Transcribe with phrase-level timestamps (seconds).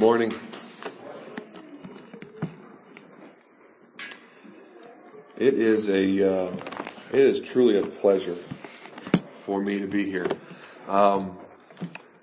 [0.00, 0.32] morning.
[5.36, 6.56] It is a, uh,
[7.12, 8.36] it is truly a pleasure
[9.44, 10.26] for me to be here.
[10.88, 11.36] Um,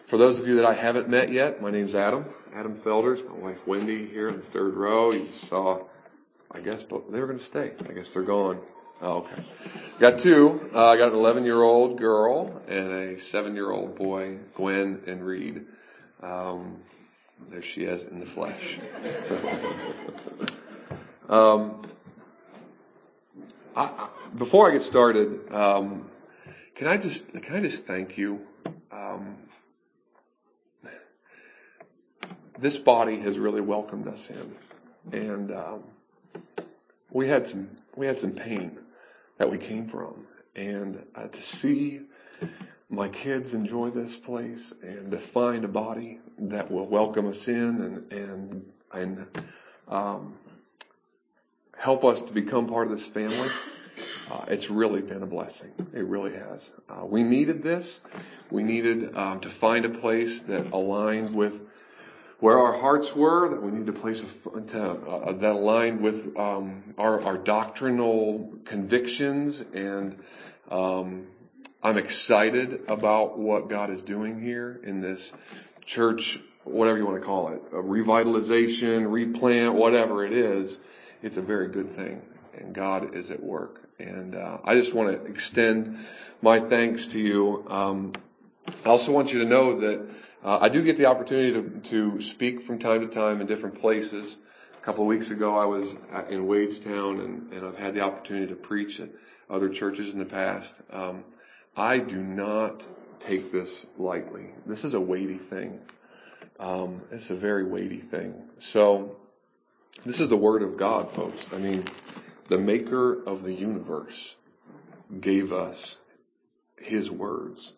[0.08, 3.20] for those of you that I haven't met yet, my name's Adam, Adam Felders.
[3.30, 5.12] My wife Wendy here in the third row.
[5.12, 5.84] You saw,
[6.52, 7.73] I guess, but they were going to stay.
[7.88, 8.59] I guess they're gone.
[9.04, 9.44] Oh, okay.
[10.00, 10.68] Got two.
[10.73, 15.04] Uh, I got an 11 year old girl and a seven year old boy, Gwen
[15.05, 15.68] and Reed.
[16.24, 16.78] Um,
[17.50, 18.77] there she is in the flesh.
[21.29, 21.82] um,
[23.75, 26.10] I, I, before I get started, um,
[26.75, 28.41] can I just can I just thank you?
[28.91, 29.37] Um,
[32.59, 35.83] this body has really welcomed us in, and um,
[37.11, 38.77] we had some we had some pain
[39.38, 42.02] that we came from, and uh, to see
[42.89, 47.55] my kids enjoy this place and to find a body that will welcome us in
[47.57, 49.27] and and and
[49.89, 50.33] um,
[51.77, 53.49] help us to become part of this family.
[54.31, 55.71] Uh, it's really been a blessing.
[55.94, 56.73] It really has.
[56.89, 57.99] Uh, we needed this.
[58.52, 61.63] We needed um, to find a place that aligned with
[62.39, 63.49] where our hearts were.
[63.49, 68.53] That we needed a place of, to, uh, that aligned with um, our, our doctrinal
[68.66, 70.19] convictions and
[70.69, 71.27] um,
[71.88, 75.31] I'm excited about what God is doing here in this
[75.85, 80.77] church, whatever you want to call it, a revitalization, replant, whatever it is.
[81.23, 82.21] It's a very good thing,
[82.57, 83.88] and God is at work.
[83.99, 86.05] And uh, I just want to extend
[86.41, 87.66] my thanks to you.
[87.69, 88.11] Um,
[88.85, 90.09] I also want you to know that
[90.44, 93.79] uh, I do get the opportunity to, to speak from time to time in different
[93.79, 94.35] places.
[94.77, 95.89] A couple of weeks ago, I was
[96.29, 99.07] in Wadestown, and, and I've had the opportunity to preach at
[99.49, 100.81] other churches in the past.
[100.91, 101.23] Um,
[101.78, 102.83] I do not
[103.20, 104.47] take this lightly.
[104.66, 105.80] This is a weighty thing.
[106.59, 108.34] Um, it's a very weighty thing.
[108.58, 109.16] So
[110.03, 111.45] this is the word of God, folks.
[111.53, 111.85] I mean,
[112.47, 114.35] the maker of the universe
[115.22, 116.00] gave us
[116.78, 117.74] his words.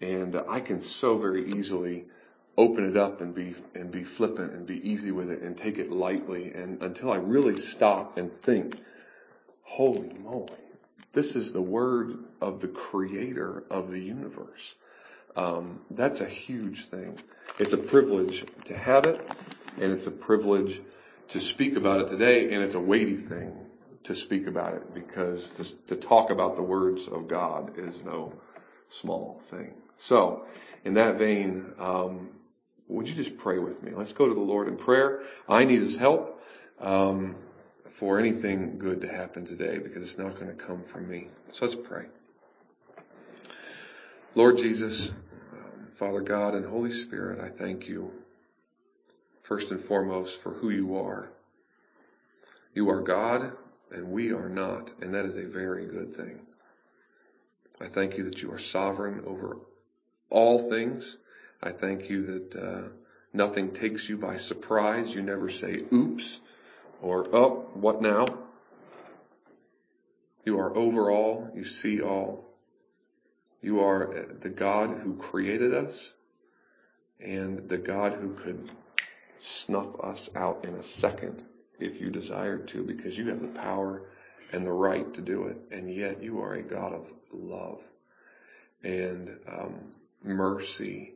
[0.00, 2.04] And I can so very easily
[2.56, 5.78] open it up and be, and be flippant and be easy with it and take
[5.78, 6.52] it lightly.
[6.52, 8.78] And until I really stop and think,
[9.62, 10.61] holy moly,
[11.12, 14.74] this is the word of the creator of the universe.
[15.36, 17.18] Um, that's a huge thing.
[17.58, 19.20] It's a privilege to have it,
[19.80, 20.80] and it's a privilege
[21.28, 23.56] to speak about it today, and it's a weighty thing
[24.04, 28.32] to speak about it because to, to talk about the words of God is no
[28.88, 29.74] small thing.
[29.96, 30.46] So,
[30.84, 32.30] in that vein, um,
[32.88, 33.92] would you just pray with me?
[33.94, 35.22] Let's go to the Lord in prayer.
[35.48, 36.42] I need His help.
[36.80, 37.36] Um,
[37.94, 41.28] for anything good to happen today because it's not going to come from me.
[41.52, 42.06] So let's pray.
[44.34, 48.10] Lord Jesus, um, Father God, and Holy Spirit, I thank you
[49.42, 51.30] first and foremost for who you are.
[52.74, 53.52] You are God
[53.90, 56.40] and we are not, and that is a very good thing.
[57.80, 59.58] I thank you that you are sovereign over
[60.30, 61.16] all things.
[61.62, 62.88] I thank you that uh,
[63.34, 65.14] nothing takes you by surprise.
[65.14, 66.38] You never say, oops
[67.02, 68.26] or, oh, what now?
[70.44, 71.50] You are over all.
[71.54, 72.44] You see all.
[73.60, 76.12] You are the God who created us
[77.20, 78.70] and the God who could
[79.38, 81.44] snuff us out in a second
[81.78, 84.02] if you desired to because you have the power
[84.52, 85.56] and the right to do it.
[85.70, 87.80] And yet you are a God of love
[88.82, 89.92] and um,
[90.22, 91.14] mercy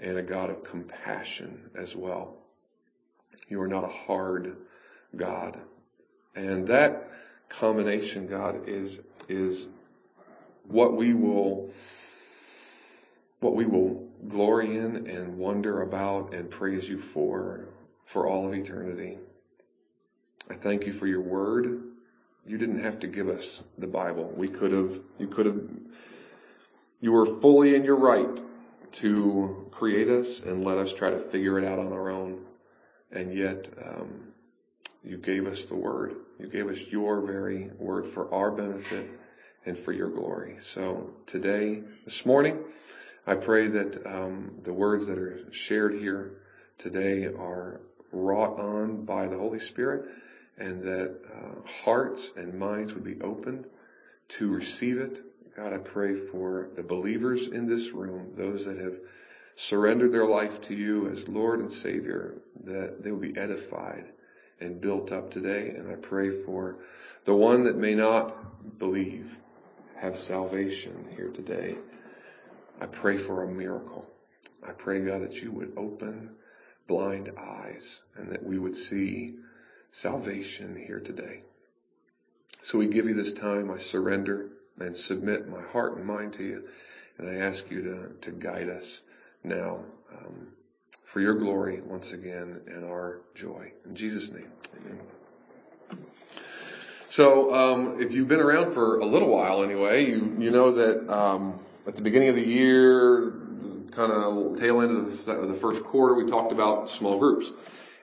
[0.00, 2.36] and a God of compassion as well.
[3.48, 4.56] You are not a hard
[5.16, 5.58] God.
[6.34, 7.10] And that
[7.48, 9.68] combination, God, is, is
[10.66, 11.70] what we will,
[13.40, 17.68] what we will glory in and wonder about and praise you for,
[18.06, 19.18] for all of eternity.
[20.50, 21.82] I thank you for your word.
[22.46, 24.32] You didn't have to give us the Bible.
[24.36, 25.60] We could have, you could have,
[27.00, 28.42] you were fully in your right
[28.92, 32.44] to create us and let us try to figure it out on our own.
[33.10, 34.31] And yet, um,
[35.04, 36.14] you gave us the word.
[36.38, 39.08] You gave us your very word for our benefit
[39.66, 40.56] and for your glory.
[40.60, 42.64] So today, this morning,
[43.26, 46.32] I pray that um, the words that are shared here
[46.78, 47.80] today are
[48.12, 50.08] wrought on by the Holy Spirit
[50.58, 53.66] and that uh, hearts and minds would be open
[54.28, 55.20] to receive it.
[55.56, 58.98] God, I pray for the believers in this room, those that have
[59.56, 64.06] surrendered their life to you as Lord and Savior, that they will be edified
[64.62, 65.70] and built up today.
[65.70, 66.76] And I pray for
[67.24, 69.36] the one that may not believe,
[69.96, 71.76] have salvation here today.
[72.80, 74.08] I pray for a miracle.
[74.66, 76.30] I pray, God, that you would open
[76.86, 79.34] blind eyes and that we would see
[79.92, 81.42] salvation here today.
[82.62, 83.70] So we give you this time.
[83.70, 86.68] I surrender and submit my heart and mind to you.
[87.18, 89.00] And I ask you to, to guide us
[89.44, 89.80] now
[90.12, 90.48] um,
[91.12, 93.70] for your glory once again and our joy.
[93.84, 94.50] In Jesus' name,
[94.80, 94.98] amen.
[97.10, 101.12] So, um, if you've been around for a little while anyway, you, you know that
[101.12, 103.34] um, at the beginning of the year,
[103.90, 107.50] kind of tail end of the, the first quarter, we talked about small groups.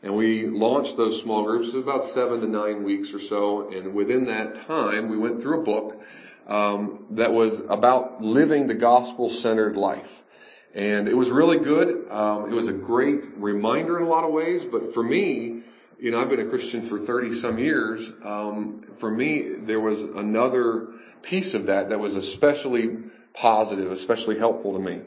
[0.04, 3.72] And we launched those small groups about seven to nine weeks or so.
[3.72, 6.00] And within that time, we went through a book
[6.46, 10.24] um, that was about living the gospel-centered life.
[10.74, 12.10] And it was really good.
[12.10, 14.64] Um, it was a great reminder in a lot of ways.
[14.64, 15.64] But for me,
[16.00, 18.12] you know, I've been a Christian for 30 some years.
[18.24, 20.88] Um, for me, there was another
[21.24, 22.98] piece of that that was especially
[23.34, 25.02] positive, especially helpful to me.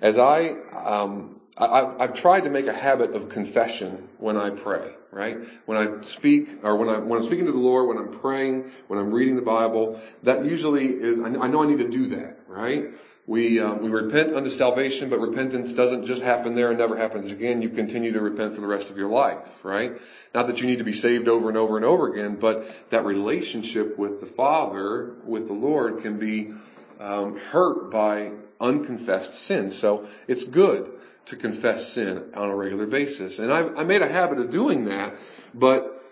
[0.00, 4.94] As I, um, I've, I've tried to make a habit of confession when I pray,
[5.10, 5.38] right?
[5.66, 8.70] When I speak, or when, I, when I'm speaking to the Lord, when I'm praying,
[8.86, 12.38] when I'm reading the Bible, that usually is, I know I need to do that,
[12.46, 12.90] right?
[13.30, 17.30] We, um, we repent unto salvation, but repentance doesn't just happen there and never happens
[17.30, 17.62] again.
[17.62, 19.92] You continue to repent for the rest of your life, right?
[20.34, 23.04] Not that you need to be saved over and over and over again, but that
[23.04, 26.54] relationship with the Father, with the Lord can be
[26.98, 29.70] um, hurt by unconfessed sin.
[29.70, 30.90] So it's good
[31.26, 33.38] to confess sin on a regular basis.
[33.38, 35.14] And I've, I made a habit of doing that,
[35.54, 36.02] but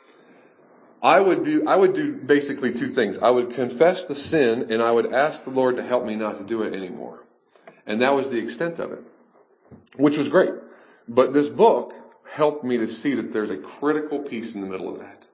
[1.03, 3.19] I would do, I would do basically two things.
[3.19, 6.39] I would confess the sin and I would ask the Lord to help me not
[6.39, 7.23] to do it anymore.
[7.87, 9.03] And that was the extent of it,
[9.97, 10.53] which was great.
[11.09, 11.95] But this book
[12.31, 15.27] helped me to see that there's a critical piece in the middle of that.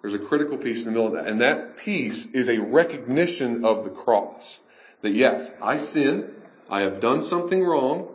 [0.00, 1.30] There's a critical piece in the middle of that.
[1.30, 4.60] And that piece is a recognition of the cross.
[5.02, 6.34] That yes, I sin.
[6.68, 8.08] I have done something wrong.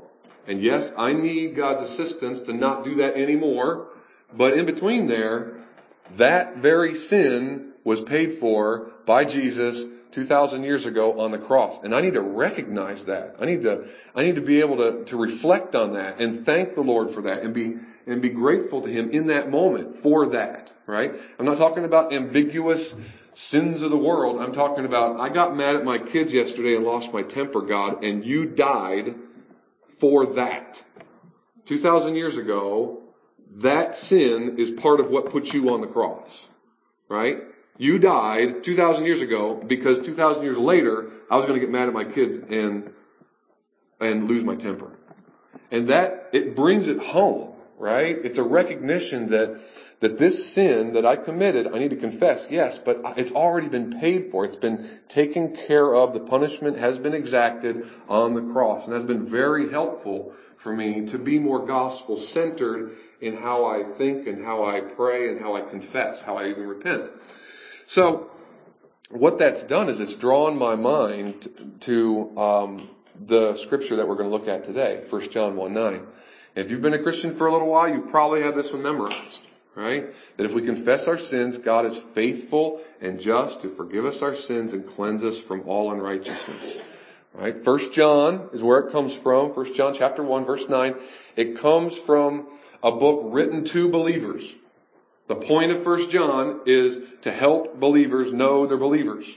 [0.47, 3.87] And yes, I need God's assistance to not do that anymore.
[4.33, 5.56] But in between there,
[6.15, 11.83] that very sin was paid for by Jesus 2,000 years ago on the cross.
[11.83, 13.35] And I need to recognize that.
[13.39, 16.75] I need to, I need to be able to, to reflect on that and thank
[16.75, 20.27] the Lord for that and be, and be grateful to Him in that moment for
[20.27, 21.13] that, right?
[21.37, 22.95] I'm not talking about ambiguous
[23.33, 24.41] sins of the world.
[24.41, 28.03] I'm talking about, I got mad at my kids yesterday and lost my temper, God,
[28.03, 29.15] and you died
[29.99, 30.81] for that.
[31.65, 33.03] 2,000 years ago,
[33.55, 36.47] that sin is part of what put you on the cross.
[37.09, 37.39] Right?
[37.77, 41.87] You died 2,000 years ago because 2,000 years later, I was going to get mad
[41.87, 42.91] at my kids and,
[43.99, 44.91] and lose my temper.
[45.69, 48.17] And that, it brings it home, right?
[48.23, 49.61] It's a recognition that,
[49.99, 53.99] that this sin that I committed, I need to confess, yes, but it's already been
[53.99, 54.45] paid for.
[54.45, 56.13] It's been taken care of.
[56.13, 58.85] The punishment has been exacted on the cross.
[58.85, 62.91] And that's been very helpful for me to be more gospel centered
[63.21, 66.67] in how I think and how I pray and how I confess, how I even
[66.67, 67.09] repent.
[67.87, 68.29] So,
[69.09, 71.47] what that's done is it's drawn my mind
[71.81, 72.89] to um,
[73.19, 76.07] the scripture that we're going to look at today, 1 John 1 9.
[76.55, 79.39] If you've been a Christian for a little while, you probably have this one memorized,
[79.77, 80.07] right?
[80.35, 84.33] That if we confess our sins, God is faithful and just to forgive us our
[84.33, 86.77] sins and cleanse us from all unrighteousness.
[87.33, 87.55] Right?
[87.55, 89.53] First John is where it comes from.
[89.53, 90.95] First John chapter 1 verse 9.
[91.35, 92.47] It comes from
[92.81, 94.51] a book written to believers.
[95.27, 99.27] The point of First John is to help believers know they're believers.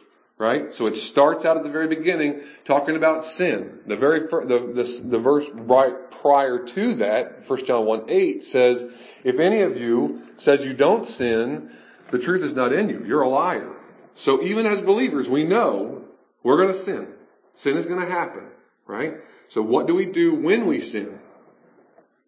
[0.40, 0.72] Right?
[0.72, 3.78] So it starts out at the very beginning talking about sin.
[3.86, 8.90] The very, the, the, the verse right prior to that, 1 John 1 8 says,
[9.22, 11.70] if any of you says you don't sin,
[12.10, 13.04] the truth is not in you.
[13.06, 13.70] You're a liar.
[14.14, 16.06] So even as believers, we know
[16.42, 17.08] we're going to sin.
[17.52, 18.46] Sin is going to happen,
[18.86, 19.16] right?
[19.50, 21.20] So what do we do when we sin?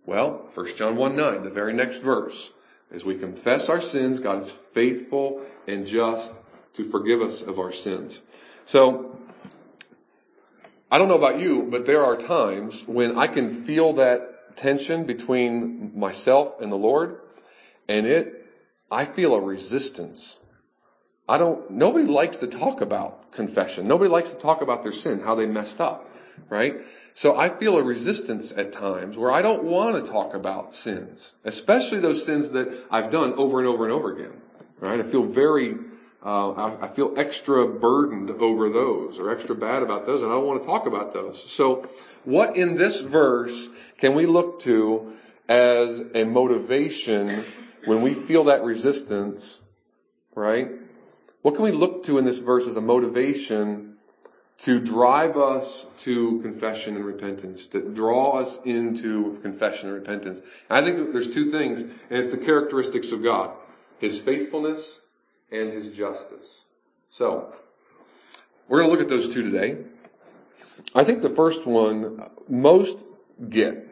[0.05, 2.51] Well, 1 John 1 9, the very next verse.
[2.93, 6.31] As we confess our sins, God is faithful and just
[6.75, 8.19] to forgive us of our sins.
[8.67, 9.19] So,
[10.91, 15.05] I don't know about you, but there are times when I can feel that tension
[15.05, 17.21] between myself and the Lord,
[17.89, 18.47] and it,
[18.91, 20.39] I feel a resistance
[21.29, 23.87] I don't, nobody likes to talk about confession.
[23.87, 26.11] Nobody likes to talk about their sin, how they messed up,
[26.51, 26.83] right?
[27.15, 31.33] So I feel a resistance at times where I don't want to talk about sins,
[31.45, 34.33] especially those sins that I've done over and over and over again,
[34.81, 34.99] right?
[34.99, 35.77] I feel very,
[36.25, 40.35] uh, I, I feel extra burdened over those or extra bad about those and I
[40.35, 41.51] don't want to talk about those.
[41.51, 41.87] So
[42.25, 45.13] what in this verse can we look to
[45.49, 47.45] as a motivation
[47.85, 49.59] when we feel that resistance,
[50.35, 50.71] right?
[51.43, 53.93] What can we look to in this verse as a motivation
[54.63, 60.39] to drive us to confession and repentance, to draw us into confession and repentance.
[60.71, 63.51] And I think there's two things, and it's the characteristics of God.
[63.99, 65.01] His faithfulness
[65.53, 66.65] and His justice.
[67.11, 67.55] So,
[68.69, 69.77] we're going to look at those two today.
[70.95, 73.05] I think the first one, most
[73.49, 73.87] get,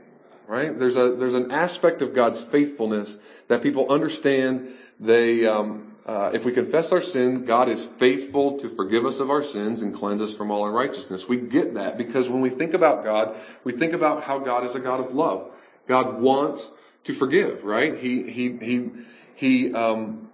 [0.46, 0.76] right?
[0.76, 3.16] There's a, there's an aspect of God's faithfulness
[3.48, 4.70] that people understand.
[4.98, 9.30] They, um, uh, if we confess our sin, God is faithful to forgive us of
[9.30, 11.28] our sins and cleanse us from all unrighteousness.
[11.28, 14.74] We get that because when we think about God, we think about how God is
[14.74, 15.52] a God of love.
[15.86, 16.70] God wants
[17.04, 17.98] to forgive, right?
[17.98, 18.90] He, he, he,
[19.34, 20.29] he, um,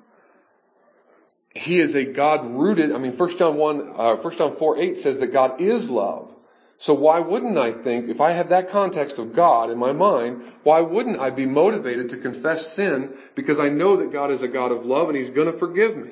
[1.56, 2.92] he is a God rooted.
[2.92, 6.30] I mean, 1 John 1, uh, 1 John 4, 8 says that God is love.
[6.78, 10.42] So why wouldn't I think, if I have that context of God in my mind,
[10.62, 14.48] why wouldn't I be motivated to confess sin because I know that God is a
[14.48, 16.10] God of love and He's going to forgive me?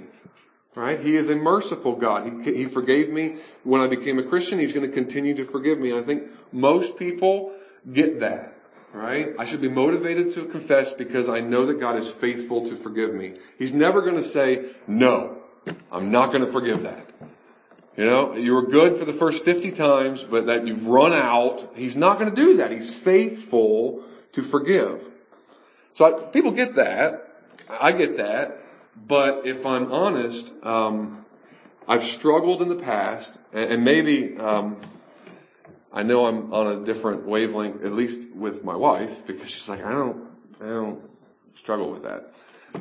[0.74, 0.98] Right?
[0.98, 2.44] He is a merciful God.
[2.44, 4.58] He, he forgave me when I became a Christian.
[4.58, 5.90] He's going to continue to forgive me.
[5.90, 7.52] And I think most people
[7.92, 8.54] get that.
[8.92, 9.34] Right?
[9.38, 13.12] I should be motivated to confess because I know that God is faithful to forgive
[13.12, 13.34] me.
[13.58, 15.33] He's never to say, no,
[15.90, 17.06] I'm not going to forgive that.
[17.96, 21.74] You know, you were good for the first 50 times, but that you've run out.
[21.76, 22.72] He's not going to do that.
[22.72, 24.02] He's faithful
[24.32, 25.00] to forgive.
[25.94, 27.36] So I, people get that.
[27.68, 28.58] I get that.
[28.96, 31.24] But if I'm honest, um,
[31.86, 34.76] I've struggled in the past, and, and maybe um,
[35.92, 39.84] I know I'm on a different wavelength, at least with my wife, because she's like,
[39.84, 40.26] I don't,
[40.60, 41.00] I don't
[41.56, 42.34] struggle with that.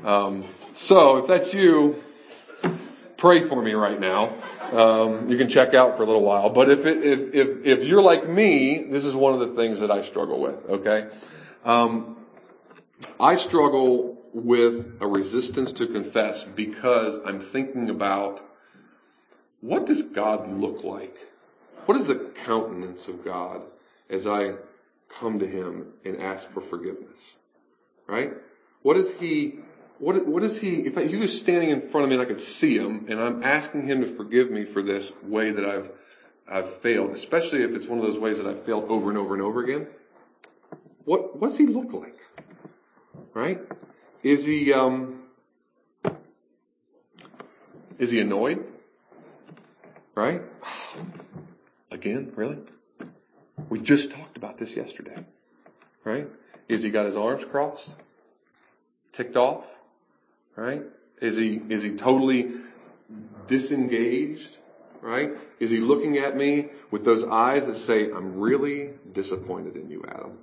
[0.03, 1.95] Um, so if that's you,
[3.23, 4.35] pray for me right now.
[4.73, 6.49] Um, you can check out for a little while.
[6.49, 9.79] But if, it, if, if, if you're like me, this is one of the things
[9.79, 11.07] that I struggle with, okay?
[11.63, 12.17] Um,
[13.21, 18.45] I struggle with a resistance to confess because I'm thinking about
[19.61, 21.15] what does God look like?
[21.85, 23.61] What is the countenance of God
[24.09, 24.55] as I
[25.07, 27.35] come to Him and ask for forgiveness?
[28.05, 28.33] Right?
[28.81, 29.59] What is He
[30.03, 32.41] what, what is he, if, he was standing in front of me and I could
[32.41, 35.89] see him and I'm asking him to forgive me for this way that I've,
[36.51, 39.33] I've failed, especially if it's one of those ways that I've failed over and over
[39.33, 39.87] and over again,
[41.05, 42.15] what, what does he look like?
[43.33, 43.61] Right?
[44.23, 45.23] Is he, um,
[47.97, 48.65] is he annoyed?
[50.15, 50.41] Right?
[51.91, 52.57] Again, really?
[53.69, 55.15] We just talked about this yesterday.
[56.03, 56.27] Right?
[56.67, 57.95] Is he got his arms crossed?
[59.13, 59.65] Ticked off?
[60.55, 60.83] Right?
[61.21, 62.51] Is he, is he totally
[63.47, 64.57] disengaged?
[65.01, 65.31] Right?
[65.59, 70.05] Is he looking at me with those eyes that say, I'm really disappointed in you,
[70.07, 70.37] Adam?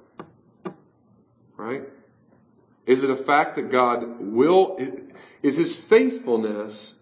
[1.57, 1.83] Right?
[2.87, 4.79] Is it a fact that God will,
[5.43, 6.95] is his faithfulness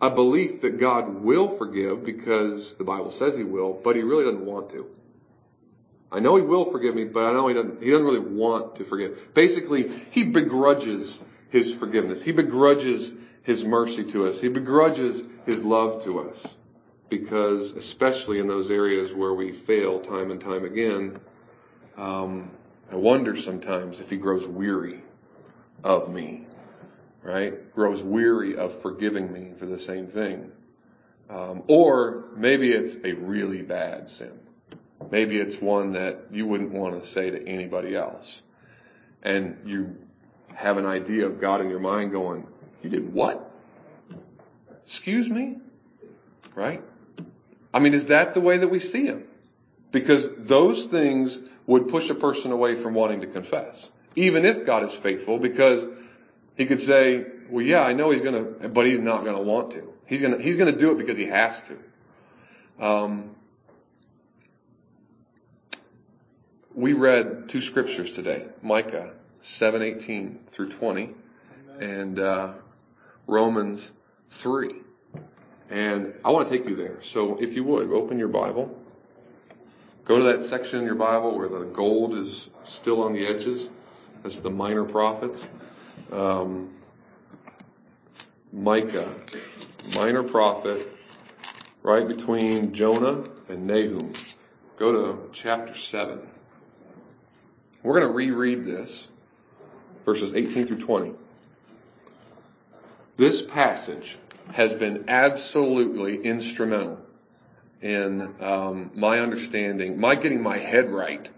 [0.00, 4.24] a belief that God will forgive because the Bible says he will, but he really
[4.24, 4.86] doesn't want to?
[6.10, 8.76] I know he will forgive me, but I know he doesn't, he doesn't really want
[8.76, 9.34] to forgive.
[9.34, 12.22] Basically, he begrudges his forgiveness.
[12.22, 13.12] He begrudges
[13.42, 14.40] his mercy to us.
[14.40, 16.46] He begrudges his love to us.
[17.08, 21.18] Because, especially in those areas where we fail time and time again,
[21.96, 22.50] um,
[22.90, 25.02] I wonder sometimes if he grows weary
[25.84, 26.46] of me,
[27.22, 27.74] right?
[27.74, 30.52] Grows weary of forgiving me for the same thing.
[31.30, 34.38] Um, or maybe it's a really bad sin.
[35.10, 38.42] Maybe it's one that you wouldn't want to say to anybody else.
[39.22, 39.96] And you
[40.54, 42.46] have an idea of God in your mind going,
[42.82, 43.50] you did what?
[44.84, 45.58] Excuse me?
[46.54, 46.82] Right?
[47.72, 49.24] I mean, is that the way that we see him?
[49.92, 53.90] Because those things would push a person away from wanting to confess.
[54.16, 55.86] Even if God is faithful, because
[56.56, 59.92] he could say, well, yeah, I know he's gonna, but he's not gonna want to.
[60.06, 62.84] He's gonna, he's gonna do it because he has to.
[62.84, 63.36] Um,
[66.78, 69.10] we read two scriptures today, Micah
[69.42, 71.10] 7:18 through 20
[71.80, 72.52] and uh,
[73.26, 73.90] Romans
[74.30, 74.76] 3.
[75.70, 77.02] And I want to take you there.
[77.02, 78.80] So if you would, open your Bible.
[80.04, 83.68] Go to that section in your Bible where the gold is still on the edges.
[84.22, 85.48] That's the minor prophets.
[86.12, 86.70] Um,
[88.52, 89.12] Micah,
[89.96, 90.86] minor prophet,
[91.82, 94.12] right between Jonah and Nahum.
[94.76, 96.20] Go to chapter 7.
[97.88, 99.08] We're going to reread this,
[100.04, 101.12] verses 18 through 20.
[103.16, 104.18] This passage
[104.52, 107.00] has been absolutely instrumental
[107.80, 111.30] in um, my understanding, my getting my head right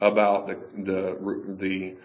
[0.00, 1.96] about the, the the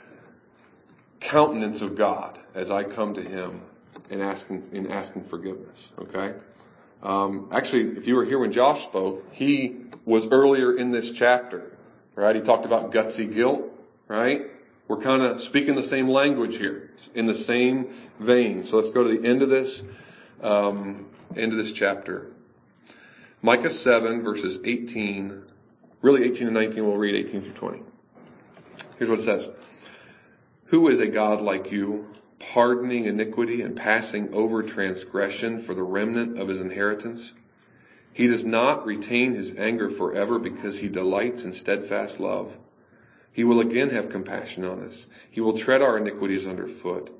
[1.19, 3.61] countenance of God as I come to Him
[4.09, 5.93] and asking in asking forgiveness.
[5.99, 6.33] Okay,
[7.03, 11.77] Um, actually, if you were here when Josh spoke, he was earlier in this chapter,
[12.15, 12.35] right?
[12.35, 13.70] He talked about gutsy guilt,
[14.11, 14.51] right?
[14.89, 18.65] We're kind of speaking the same language here, in the same vein.
[18.65, 19.81] So let's go to the end of this,
[20.41, 22.27] um, end of this chapter.
[23.41, 25.43] Micah 7 verses 18,
[26.01, 27.83] really 18 and 19, we'll read 18 through 20.
[28.97, 29.49] Here's what it says.
[30.65, 36.37] Who is a God like you, pardoning iniquity and passing over transgression for the remnant
[36.37, 37.31] of his inheritance?
[38.11, 42.53] He does not retain his anger forever because he delights in steadfast love.
[43.31, 45.07] He will again have compassion on us.
[45.29, 47.17] He will tread our iniquities underfoot.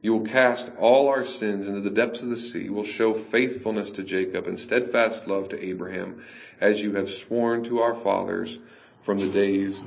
[0.00, 2.64] You will cast all our sins into the depths of the sea.
[2.64, 6.22] You will show faithfulness to Jacob and steadfast love to Abraham,
[6.60, 8.58] as you have sworn to our fathers
[9.02, 9.80] from the days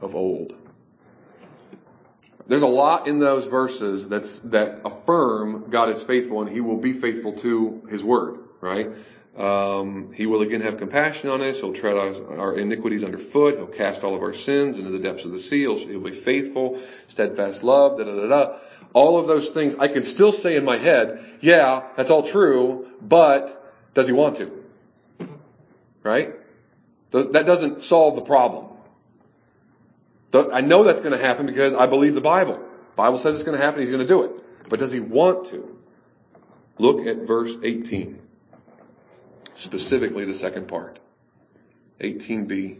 [0.00, 0.54] of old.
[2.46, 6.78] There's a lot in those verses that's, that affirm God is faithful and he will
[6.78, 8.88] be faithful to his word, right?
[9.38, 11.60] Um, he will again have compassion on us.
[11.60, 13.54] He'll tread our, iniquities underfoot.
[13.54, 15.60] He'll cast all of our sins into the depths of the sea.
[15.60, 18.56] He'll, he'll be faithful, steadfast love, da da da da.
[18.94, 22.88] All of those things I can still say in my head, yeah, that's all true,
[23.00, 24.64] but does he want to?
[26.02, 26.34] Right?
[27.12, 28.66] That doesn't solve the problem.
[30.34, 32.54] I know that's going to happen because I believe the Bible.
[32.56, 34.68] The Bible says it's going to happen, he's going to do it.
[34.68, 35.78] But does he want to?
[36.78, 38.27] Look at verse 18.
[39.58, 41.00] Specifically the second part.
[42.00, 42.78] 18b.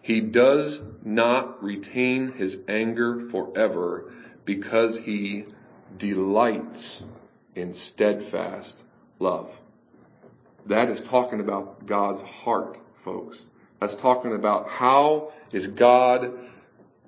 [0.00, 4.12] He does not retain his anger forever
[4.44, 5.46] because he
[5.98, 7.02] delights
[7.56, 8.80] in steadfast
[9.18, 9.50] love.
[10.66, 13.44] That is talking about God's heart, folks.
[13.80, 16.32] That's talking about how is God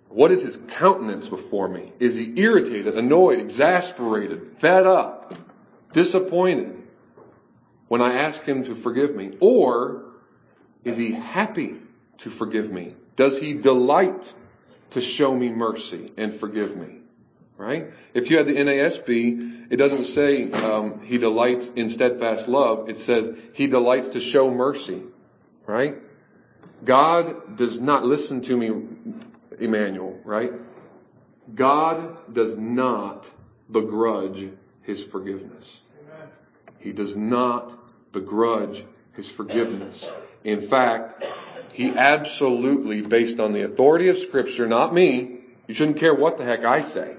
[0.09, 1.93] what is his countenance before me?
[2.01, 5.35] Is he irritated, annoyed, exasperated, fed up,
[5.93, 6.86] disappointed
[7.89, 9.37] when I ask him to forgive me?
[9.41, 10.05] Or
[10.85, 11.77] is he happy
[12.19, 12.95] to forgive me?
[13.17, 14.33] Does he delight
[14.91, 16.99] to show me mercy and forgive me?
[17.57, 17.91] Right?
[18.13, 22.91] If you had the NASB, it doesn't say um, he delights in steadfast love.
[22.91, 25.03] It says he delights to show mercy.
[25.67, 25.97] Right?
[26.85, 28.71] God does not listen to me
[29.59, 30.53] Emmanuel, right?
[31.55, 33.29] God does not
[33.71, 34.49] begrudge
[34.83, 35.83] his forgiveness.
[36.79, 37.73] He does not
[38.13, 38.85] begrudge
[39.15, 40.11] his forgiveness.
[40.45, 41.27] In fact,
[41.73, 46.45] he absolutely, based on the authority of scripture, not me, you shouldn't care what the
[46.45, 47.17] heck I say.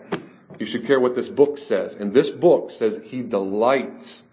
[0.60, 1.96] You should care what this book says.
[1.96, 4.24] And this book says he delights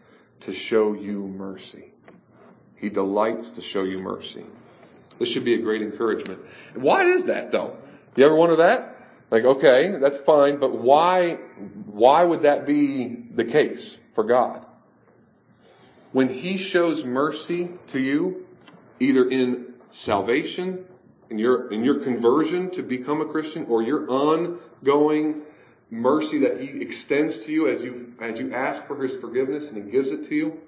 [0.41, 1.93] to show you mercy.
[2.77, 4.45] He delights to show you mercy.
[5.19, 6.41] This should be a great encouragement.
[6.75, 7.77] Why is that though?
[8.17, 8.97] You ever wonder that?
[9.31, 11.35] Like, okay, that's fine, but why,
[11.87, 14.65] why would that be the case for God?
[16.15, 18.47] When He shows mercy to you,
[19.01, 20.87] either in salvation,
[21.29, 25.43] in your, in your conversion to become a Christian, or your ongoing
[25.91, 29.85] mercy that He extends to you as you, as you ask for His forgiveness and
[29.85, 30.61] He gives it to you,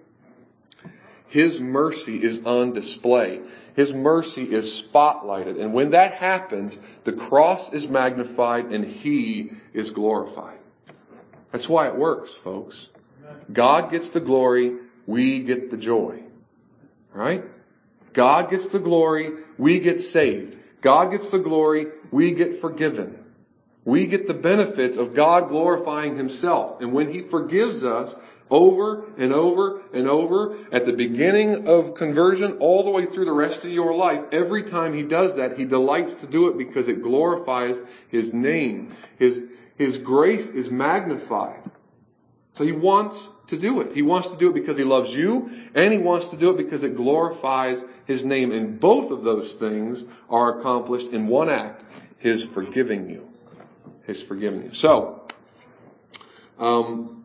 [1.29, 3.41] his mercy is on display.
[3.77, 5.61] His mercy is spotlighted.
[5.61, 10.59] And when that happens, the cross is magnified and He is glorified.
[11.53, 12.89] That's why it works, folks.
[13.53, 14.77] God gets the glory,
[15.07, 16.23] we get the joy.
[17.13, 17.45] Right?
[18.13, 20.57] God gets the glory, we get saved.
[20.81, 23.23] God gets the glory, we get forgiven.
[23.85, 26.81] We get the benefits of God glorifying Himself.
[26.81, 28.15] And when He forgives us,
[28.51, 33.33] over and over and over at the beginning of conversion all the way through the
[33.33, 34.23] rest of your life.
[34.33, 38.95] Every time he does that, he delights to do it because it glorifies his name.
[39.19, 39.43] His,
[39.77, 41.63] his grace is magnified.
[42.55, 43.93] So he wants to do it.
[43.93, 46.57] He wants to do it because he loves you and he wants to do it
[46.57, 48.53] because it glorifies his name.
[48.53, 51.85] And both of those things are accomplished in one act,
[52.19, 53.29] his forgiving you.
[54.07, 54.73] His forgiving you.
[54.73, 55.23] So,
[56.59, 57.25] um,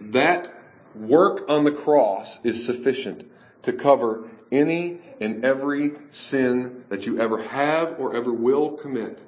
[0.00, 0.52] that
[0.94, 3.30] work on the cross is sufficient
[3.62, 9.20] to cover any and every sin that you ever have or ever will commit,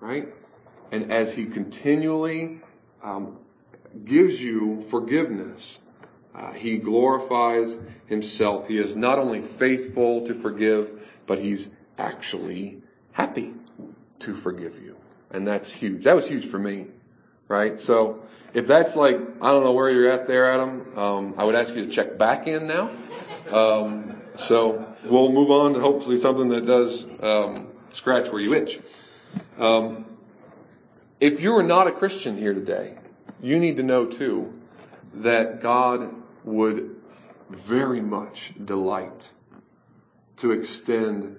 [0.00, 0.28] right?
[0.90, 2.60] And as He continually
[3.02, 3.38] um,
[4.04, 5.80] gives you forgiveness,
[6.34, 8.68] uh, He glorifies Himself.
[8.68, 13.54] He is not only faithful to forgive, but He's actually happy
[14.20, 14.96] to forgive you.
[15.30, 16.04] And that's huge.
[16.04, 16.86] That was huge for me
[17.48, 17.80] right?
[17.80, 18.20] So
[18.54, 21.74] if that's like, I don't know where you're at there, Adam, um, I would ask
[21.74, 22.90] you to check back in now.
[23.50, 28.78] Um, so we'll move on to hopefully something that does um, scratch where you itch.
[29.58, 30.04] Um,
[31.18, 32.96] if you are not a Christian here today,
[33.40, 34.52] you need to know too
[35.14, 36.96] that God would
[37.50, 39.30] very much delight
[40.38, 41.36] to extend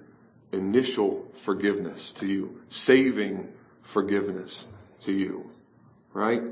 [0.52, 4.66] initial forgiveness to you, saving forgiveness
[5.00, 5.48] to you,
[6.12, 6.42] right?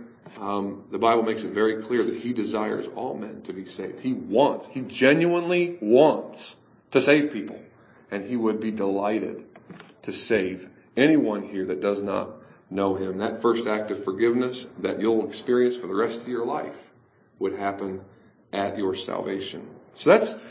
[0.41, 4.01] Um, the Bible makes it very clear that He desires all men to be saved.
[4.01, 6.57] He wants, He genuinely wants
[6.93, 7.61] to save people,
[8.11, 9.45] and He would be delighted
[10.03, 12.38] to save anyone here that does not
[12.71, 13.19] know Him.
[13.19, 16.91] That first act of forgiveness that you'll experience for the rest of your life
[17.39, 18.03] would happen
[18.53, 19.69] at your salvation.
[19.95, 20.47] So that's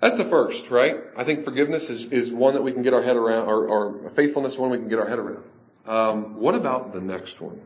[0.00, 1.00] that's the first, right?
[1.16, 4.10] I think forgiveness is, is one that we can get our head around, or, or
[4.10, 5.42] faithfulness one we can get our head around.
[5.86, 7.60] Um, what about the next one?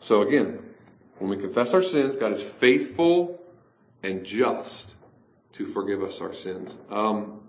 [0.00, 0.62] So again,
[1.18, 3.42] when we confess our sins, God is faithful
[4.02, 4.96] and just
[5.52, 6.76] to forgive us our sins.
[6.90, 7.40] Um,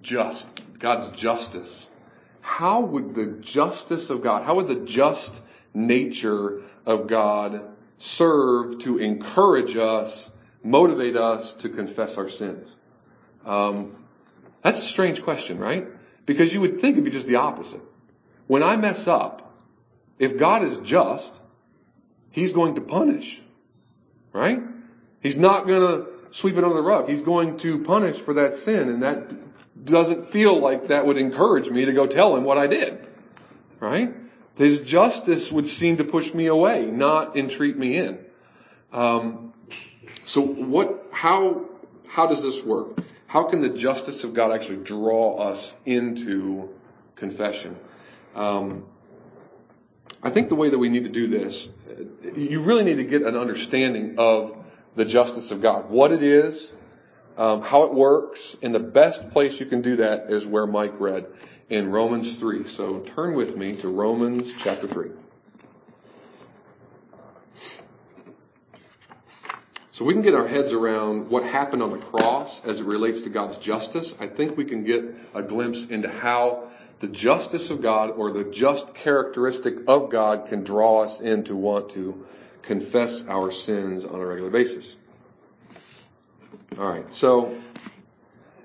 [0.00, 1.88] just, God's justice.
[2.42, 5.40] How would the justice of God, how would the just
[5.72, 7.62] nature of God
[7.98, 10.30] serve to encourage us,
[10.62, 12.76] motivate us to confess our sins?
[13.46, 13.96] Um,
[14.60, 15.86] that's a strange question, right?
[16.26, 17.80] Because you would think it'd be just the opposite.
[18.48, 19.56] When I mess up,
[20.18, 21.40] if God is just,
[22.30, 23.40] He's going to punish,
[24.32, 24.60] right?
[25.20, 27.08] He's not going to sweep it under the rug.
[27.08, 29.32] He's going to punish for that sin, and that
[29.84, 33.06] doesn't feel like that would encourage me to go tell Him what I did,
[33.80, 34.14] right?
[34.56, 38.18] His justice would seem to push me away, not entreat me in.
[38.92, 39.54] Um,
[40.24, 41.64] so what, how,
[42.06, 42.98] how does this work?
[43.26, 46.68] How can the justice of God actually draw us into
[47.14, 47.76] confession?
[48.34, 48.84] Um,
[50.22, 51.68] I think the way that we need to do this,
[52.36, 54.56] you really need to get an understanding of
[54.94, 56.72] the justice of God, what it is,
[57.36, 61.00] um, how it works, and the best place you can do that is where Mike
[61.00, 61.26] read
[61.70, 62.64] in Romans 3.
[62.64, 65.10] So turn with me to Romans chapter 3.
[69.92, 73.20] So we can get our heads around what happened on the cross as it relates
[73.22, 74.14] to God's justice.
[74.18, 76.64] I think we can get a glimpse into how
[77.00, 81.56] the justice of God or the just characteristic of God can draw us in to
[81.56, 82.26] want to
[82.62, 84.96] confess our sins on a regular basis.
[86.78, 87.12] All right.
[87.12, 87.54] So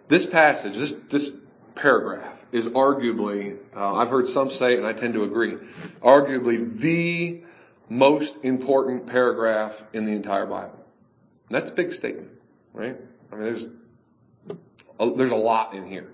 [0.08, 1.32] this passage, this, this
[1.76, 5.58] paragraph is arguably, uh, I've heard some say it and I tend to agree,
[6.02, 7.42] arguably the
[7.90, 10.86] most important paragraph in the entire Bible.
[11.50, 12.30] And that's a big statement,
[12.74, 12.96] right?
[13.32, 13.66] I mean, there's
[15.00, 16.08] a, there's a lot in here.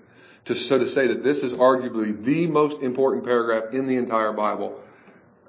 [0.46, 4.32] To, so to say that this is arguably the most important paragraph in the entire
[4.32, 4.78] Bible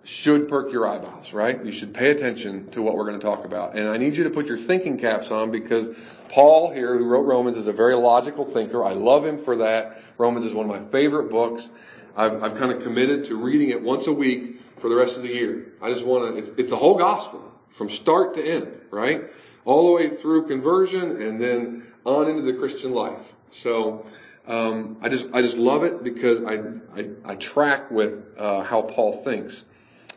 [0.06, 1.66] should perk your eyeballs, right?
[1.66, 3.76] You should pay attention to what we're going to talk about.
[3.76, 5.90] And I need you to put your thinking caps on because
[6.30, 8.84] Paul here, who wrote Romans, is a very logical thinker.
[8.84, 9.98] I love him for that.
[10.20, 11.72] Romans is one of my favorite books.
[12.16, 15.24] I've, I've kind of committed to reading it once a week for the rest of
[15.24, 15.74] the year.
[15.82, 19.24] I just want to, it's, it's the whole gospel from start to end, right?
[19.66, 23.34] All the way through conversion and then on into the Christian life.
[23.50, 24.06] So,
[24.48, 26.62] um, I just, I just love it because I,
[26.96, 29.64] I, I track with, uh, how Paul thinks.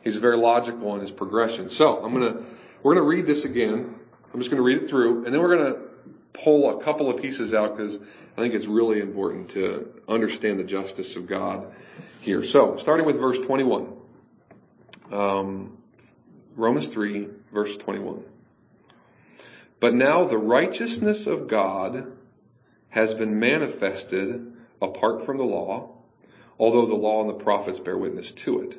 [0.05, 1.71] He's very logical in his progression.
[1.71, 2.43] So I'm gonna,
[2.83, 3.95] we're gonna read this again.
[4.33, 5.81] I'm just gonna read it through and then we're gonna
[6.33, 10.65] pull a couple of pieces out because I think it's really important to understand the
[10.65, 11.73] justice of God
[12.21, 12.45] here.
[12.45, 13.93] So starting with verse 21.
[15.11, 15.79] Um,
[16.55, 18.25] Romans 3 verse 21.
[19.81, 22.13] But now the righteousness of God
[22.91, 25.91] has been manifested apart from the law,
[26.59, 28.79] although the law and the prophets bear witness to it.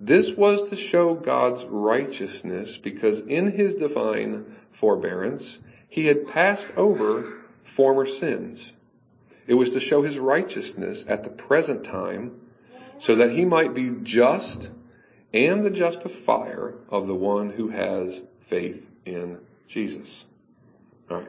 [0.00, 5.58] This was to show God's righteousness because in his divine forbearance,
[5.90, 7.34] he had passed over
[7.64, 8.72] former sins.
[9.46, 12.40] It was to show his righteousness at the present time
[12.98, 14.70] so that he might be just
[15.34, 20.24] and the justifier of the one who has faith in Jesus.
[21.10, 21.28] All right.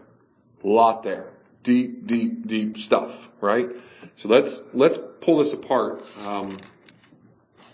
[0.64, 1.28] A lot there.
[1.64, 3.70] Deep, deep, deep stuff, right?
[4.16, 6.02] So let's, let's pull this apart.
[6.26, 6.58] Um,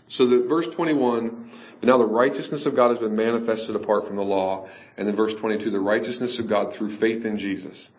[0.10, 4.16] so the verse 21, but now the righteousness of God has been manifested apart from
[4.16, 4.68] the law.
[4.98, 7.90] And then verse 22, the righteousness of God through faith in Jesus.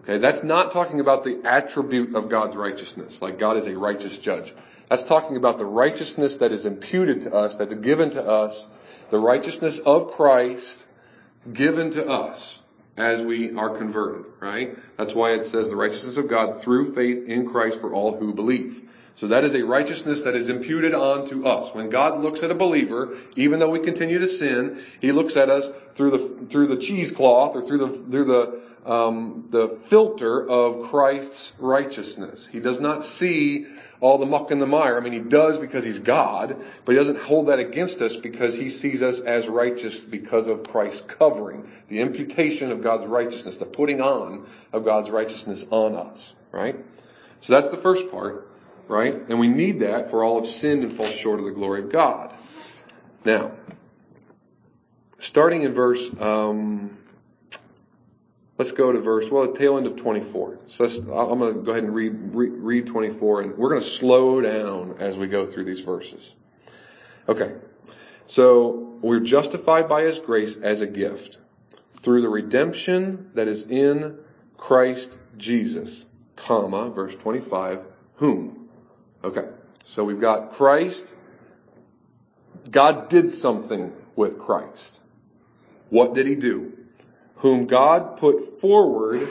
[0.00, 4.16] Okay, that's not talking about the attribute of God's righteousness, like God is a righteous
[4.18, 4.54] judge.
[4.88, 8.66] That's talking about the righteousness that is imputed to us, that's given to us,
[9.10, 10.86] the righteousness of Christ
[11.52, 12.60] given to us.
[12.96, 14.76] as we are converted, right?
[14.96, 18.32] That's why it says the righteousness of God through faith in Christ for all who
[18.32, 18.88] believe.
[19.16, 21.74] So that is a righteousness that is imputed onto us.
[21.74, 25.48] When God looks at a believer, even though we continue to sin, He looks at
[25.48, 30.90] us through the through the cheesecloth or through the through the um, the filter of
[30.90, 32.46] Christ's righteousness.
[32.46, 33.66] He does not see
[34.00, 34.96] all the muck and the mire.
[34.96, 38.54] I mean, he does because he's God, but he doesn't hold that against us because
[38.54, 43.64] he sees us as righteous because of Christ's covering, the imputation of God's righteousness, the
[43.64, 46.76] putting on of God's righteousness on us, right?
[47.40, 48.48] So that's the first part,
[48.88, 49.14] right?
[49.14, 51.90] And we need that for all have sinned and fall short of the glory of
[51.90, 52.32] God.
[53.24, 53.52] Now,
[55.18, 56.96] starting in verse, um,
[58.58, 60.58] Let's go to verse, well, the tail end of 24.
[60.68, 63.86] So I'm going to go ahead and read, read, read 24 and we're going to
[63.86, 66.34] slow down as we go through these verses.
[67.28, 67.54] Okay.
[68.26, 71.36] So we're justified by his grace as a gift
[72.00, 74.18] through the redemption that is in
[74.56, 78.65] Christ Jesus, comma, verse 25, whom?
[79.26, 79.48] Okay.
[79.84, 81.14] So we've got Christ.
[82.70, 85.00] God did something with Christ.
[85.90, 86.76] What did he do?
[87.36, 89.28] whom God put forward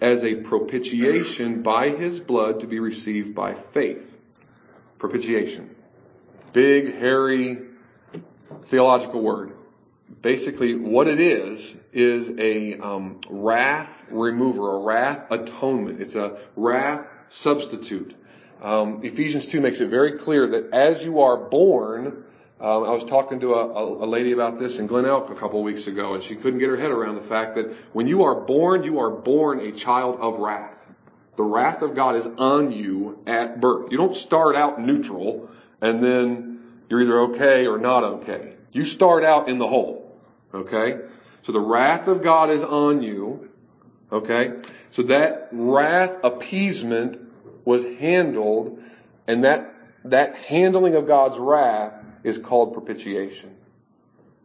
[0.00, 4.20] as a propitiation by his blood to be received by faith.
[4.98, 5.74] Propitiation.
[6.52, 7.58] Big, hairy,
[8.66, 9.52] theological word.
[10.22, 16.00] Basically, what it is, is a um, wrath remover, a wrath atonement.
[16.00, 18.14] It's a wrath substitute.
[18.62, 22.24] Um, Ephesians 2 makes it very clear that as you are born,
[22.60, 25.62] um, I was talking to a, a, lady about this in Glen Elk a couple
[25.62, 28.34] weeks ago, and she couldn't get her head around the fact that when you are
[28.34, 30.84] born, you are born a child of wrath.
[31.36, 33.92] The wrath of God is on you at birth.
[33.92, 35.48] You don't start out neutral
[35.80, 38.54] and then you're either okay or not okay.
[38.72, 40.18] You start out in the hole.
[40.52, 40.98] Okay?
[41.42, 43.50] So the wrath of God is on you.
[44.10, 44.54] Okay?
[44.90, 47.27] So that wrath appeasement
[47.68, 48.82] was handled
[49.26, 49.74] and that,
[50.06, 51.92] that handling of God's wrath
[52.24, 53.54] is called propitiation.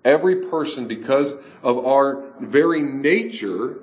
[0.03, 1.33] Every person, because
[1.63, 3.79] of our very nature,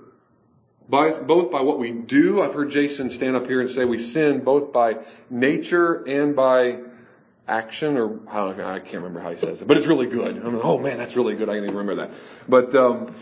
[0.90, 3.98] by, both by what we do, I've heard Jason stand up here and say we
[3.98, 4.98] sin both by
[5.31, 6.81] nature and by
[7.48, 10.37] action, or I, I can't remember how he says it, but it's really good.
[10.37, 11.48] I'm like, oh man, that's really good.
[11.48, 12.11] I can even remember that.
[12.46, 13.14] But um,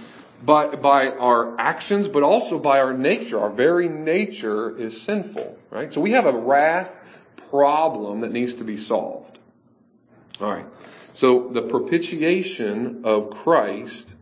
[0.44, 5.92] by by our actions, but also by our nature, our very nature is sinful, right?
[5.92, 6.94] So we have a wrath
[7.51, 9.38] problem that needs to be solved.
[10.40, 10.66] All right.
[11.14, 14.14] So the propitiation of Christ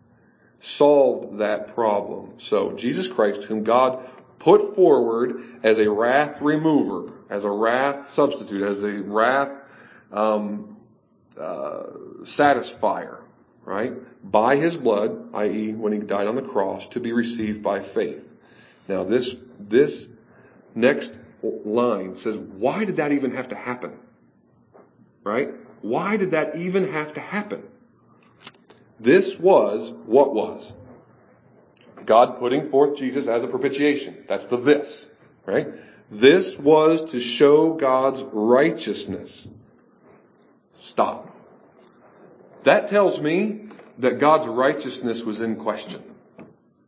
[0.61, 2.39] solved that problem.
[2.39, 8.63] So Jesus Christ, whom God put forward as a wrath remover, as a wrath substitute,
[8.63, 9.51] as a wrath
[10.13, 10.77] um,
[11.39, 11.83] uh,
[12.23, 13.19] satisfier,
[13.67, 13.93] right?
[14.25, 18.23] By his blood, i.e., when he died on the cross, to be received by faith.
[18.89, 20.09] Now, this this
[20.75, 23.93] next line says, why did that even have to happen?
[25.25, 25.51] Right?
[25.83, 27.63] Why did that even have to happen?
[28.99, 30.73] This was what was.
[32.05, 34.25] God putting forth Jesus as a propitiation.
[34.29, 35.09] That's the this,
[35.45, 35.69] right?
[36.11, 39.49] This was to show God's righteousness.
[40.81, 41.36] Stop.
[42.67, 43.61] That tells me
[43.99, 46.03] that God's righteousness was in question.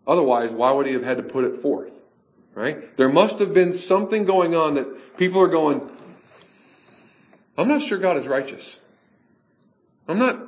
[0.08, 2.04] Otherwise, why would he have had to put it forth?
[2.52, 2.96] Right?
[2.96, 5.88] There must have been something going on that people are going,
[7.56, 8.76] I'm not sure God is righteous.
[10.08, 10.40] I'm not,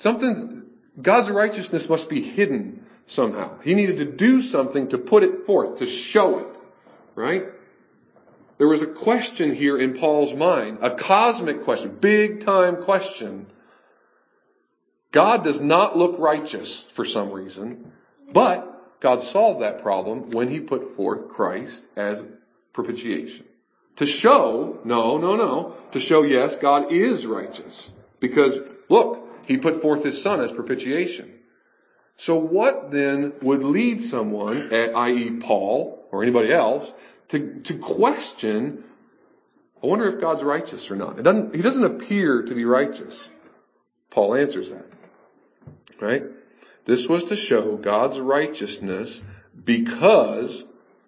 [0.00, 0.44] something's,
[1.00, 3.58] God's righteousness must be hidden somehow.
[3.60, 6.56] He needed to do something to put it forth, to show it,
[7.14, 7.44] right?
[8.58, 13.46] There was a question here in Paul's mind, a cosmic question, big time question.
[15.10, 17.92] God does not look righteous for some reason,
[18.32, 22.24] but God solved that problem when he put forth Christ as
[22.72, 23.46] propitiation.
[23.96, 27.90] To show, no, no, no, to show yes, God is righteous.
[28.20, 31.32] Because look, he put forth his son as propitiation.
[32.16, 35.30] So what then would lead someone, eh, i.e.
[35.40, 36.92] Paul or anybody else,
[37.28, 38.82] to, to question,
[39.82, 41.18] I wonder if God's righteous or not.
[41.18, 43.30] It doesn't, he doesn't appear to be righteous.
[44.10, 44.86] Paul answers that.
[46.00, 46.24] Right?
[46.84, 49.22] This was to show God's righteousness
[49.64, 50.64] because,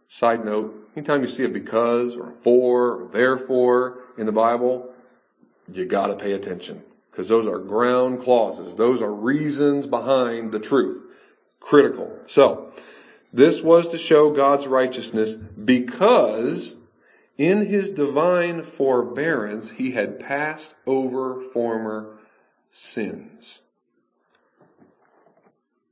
[0.09, 4.92] side note, anytime you see a because or a for or therefore in the Bible,
[5.72, 8.74] you gotta pay attention because those are ground clauses.
[8.74, 11.05] Those are reasons behind the truth.
[11.61, 12.18] Critical.
[12.26, 12.72] So,
[13.33, 16.74] this was to show God's righteousness because
[17.38, 22.18] in his divine forbearance he had passed over former
[22.70, 23.61] sins.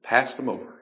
[0.08, 0.72] Passed them over.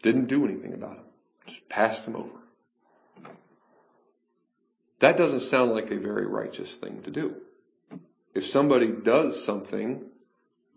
[0.00, 1.04] Didn't do anything about him.
[1.46, 3.28] Just passed them over.
[5.00, 7.36] That doesn't sound like a very righteous thing to do.
[8.32, 10.06] If somebody does something,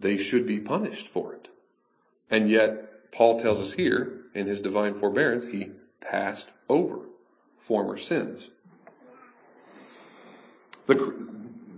[0.01, 1.47] they should be punished for it.
[2.29, 5.71] And yet, Paul tells us here, in his divine forbearance, he
[6.01, 7.05] passed over
[7.59, 8.49] former sins.
[10.87, 11.25] The,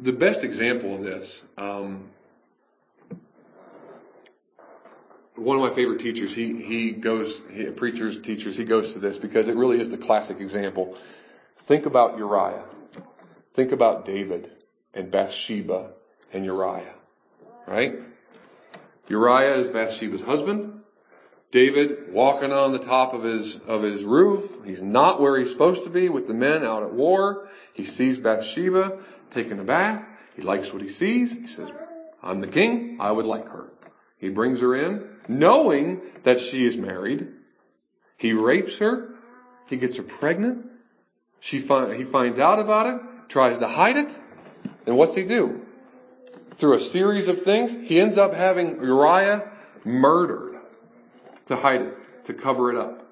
[0.01, 2.09] the best example of this, um,
[5.35, 9.17] one of my favorite teachers, he, he goes, he, preachers, teachers, he goes to this
[9.17, 10.95] because it really is the classic example.
[11.57, 12.63] Think about Uriah.
[13.53, 14.51] Think about David
[14.93, 15.91] and Bathsheba
[16.31, 16.93] and Uriah,
[17.67, 17.99] right?
[19.07, 20.81] Uriah is Bathsheba's husband.
[21.51, 24.65] David walking on the top of his, of his roof.
[24.65, 27.47] He's not where he's supposed to be with the men out at war.
[27.73, 28.99] He sees Bathsheba
[29.31, 30.03] taking a bath.
[30.35, 31.31] He likes what he sees.
[31.31, 31.71] He says,
[32.23, 32.97] I'm the king.
[32.99, 33.69] I would like her.
[34.17, 37.27] He brings her in knowing that she is married.
[38.17, 39.09] He rapes her.
[39.67, 40.65] He gets her pregnant.
[41.39, 44.17] She fi- he finds out about it, tries to hide it.
[44.85, 45.65] And what's he do?
[46.57, 49.49] Through a series of things, he ends up having Uriah
[49.83, 50.57] murdered
[51.47, 53.05] to hide it, to cover it up.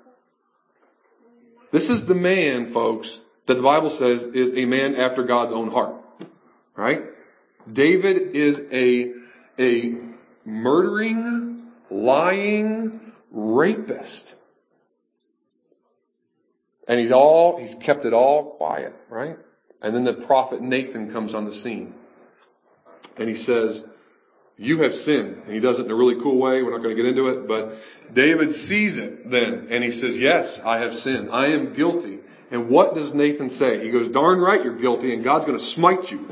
[1.72, 5.72] This is the man, folks, that the Bible says is a man after God's own
[5.72, 5.96] heart.
[6.76, 7.04] Right?
[7.72, 9.14] David is a,
[9.60, 9.96] a
[10.46, 14.36] murdering, lying rapist.
[16.88, 19.38] And he's all, he's kept it all quiet, right?
[19.82, 21.94] And then the prophet Nathan comes on the scene.
[23.18, 23.84] And he says,
[24.58, 25.44] you have sinned.
[25.46, 26.62] And he does it in a really cool way.
[26.62, 27.78] We're not going to get into it, but
[28.14, 29.68] David sees it then.
[29.72, 31.30] And he says, yes, I have sinned.
[31.32, 32.20] I am guilty.
[32.52, 33.84] And what does Nathan say?
[33.84, 36.30] He goes, darn right you're guilty and God's going to smite you.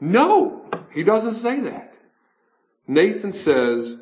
[0.00, 1.94] No, he doesn't say that.
[2.86, 3.96] Nathan says,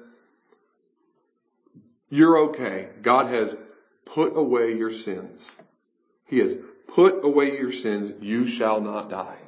[2.13, 2.91] you're okay.
[3.01, 3.57] God has
[4.05, 5.51] put away your sins.
[6.27, 6.55] He has
[6.89, 8.13] put away your sins.
[8.23, 9.39] You shall not die.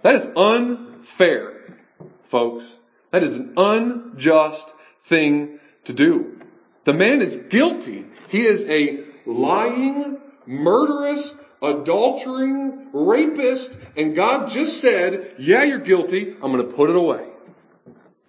[0.00, 1.76] That is unfair,
[2.24, 2.64] folks.
[3.10, 4.70] That is an unjust
[5.02, 6.40] thing to do.
[6.84, 8.06] The man is guilty.
[8.30, 16.30] He is a lying, murderous, adultering, rapist, and God just said, yeah, you're guilty.
[16.42, 17.26] I'm going to put it away.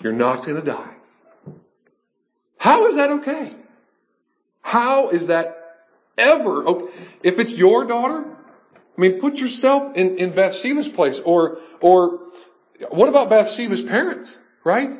[0.04, 0.91] You're not going to die.
[2.62, 3.56] How is that okay?
[4.62, 5.80] How is that
[6.16, 6.94] ever okay?
[7.24, 12.20] If it's your daughter, I mean, put yourself in, in Bathsheba's place or, or
[12.92, 14.94] what about Bathsheba's parents, right?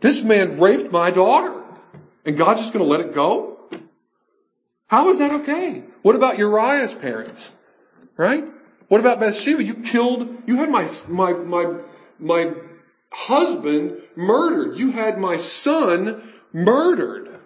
[0.00, 1.62] This man raped my daughter
[2.24, 3.58] and God's just going to let it go?
[4.86, 5.82] How is that okay?
[6.00, 7.52] What about Uriah's parents,
[8.16, 8.42] right?
[8.88, 9.62] What about Bathsheba?
[9.62, 11.74] You killed, you had my, my, my,
[12.18, 12.54] my
[13.10, 14.78] husband murdered.
[14.78, 16.22] You had my son
[16.56, 17.38] murdered.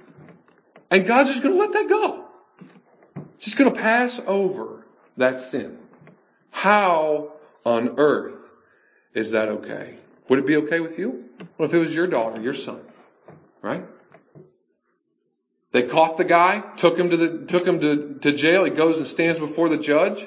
[0.91, 2.25] And God's just going to let that go.
[3.39, 5.79] Just going to pass over that sin.
[6.51, 7.33] How
[7.65, 8.39] on earth
[9.13, 9.97] is that okay?
[10.29, 11.29] Would it be okay with you?
[11.59, 12.81] Well, if it was your daughter, your son,
[13.63, 13.85] right?
[15.73, 18.65] They caught the guy, took him to the, took him to, to jail.
[18.65, 20.27] He goes and stands before the judge.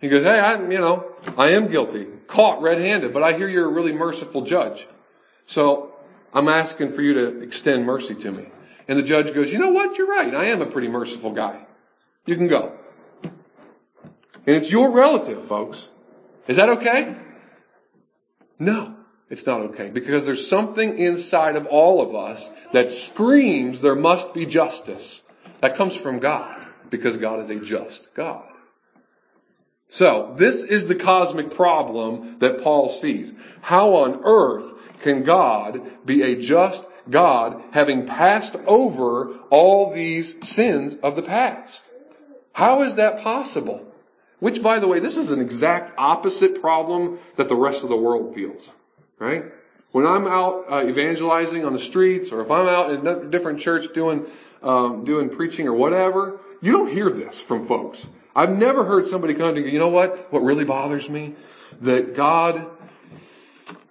[0.00, 2.06] He goes, Hey, I'm, you know, I am guilty.
[2.26, 4.86] Caught red-handed, but I hear you're a really merciful judge.
[5.46, 5.91] So
[6.32, 8.48] I'm asking for you to extend mercy to me.
[8.88, 9.96] And the judge goes, you know what?
[9.98, 10.34] You're right.
[10.34, 11.64] I am a pretty merciful guy.
[12.26, 12.72] You can go.
[13.22, 15.88] And it's your relative, folks.
[16.48, 17.14] Is that okay?
[18.58, 18.94] No,
[19.30, 24.34] it's not okay because there's something inside of all of us that screams there must
[24.34, 25.22] be justice.
[25.60, 28.51] That comes from God because God is a just God.
[29.92, 33.30] So, this is the cosmic problem that Paul sees.
[33.60, 40.96] How on earth can God be a just God having passed over all these sins
[41.02, 41.84] of the past?
[42.54, 43.86] How is that possible?
[44.40, 47.96] Which, by the way, this is an exact opposite problem that the rest of the
[47.96, 48.66] world feels.
[49.18, 49.44] Right?
[49.90, 53.60] When I'm out uh, evangelizing on the streets, or if I'm out in a different
[53.60, 54.24] church doing
[54.62, 58.06] um, doing preaching or whatever, you don't hear this from folks.
[58.34, 60.32] I've never heard somebody come to you, you know what?
[60.32, 61.34] What really bothers me?
[61.82, 62.66] That God,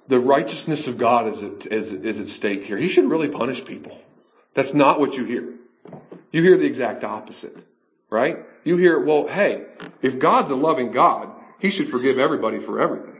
[0.07, 2.77] the righteousness of God is at, is, is at stake here.
[2.77, 3.99] He should really punish people.
[4.53, 5.53] That's not what you hear.
[6.31, 7.55] You hear the exact opposite,
[8.09, 8.39] right?
[8.63, 9.65] You hear, well, hey,
[10.01, 11.29] if God's a loving God,
[11.59, 13.19] He should forgive everybody for everything.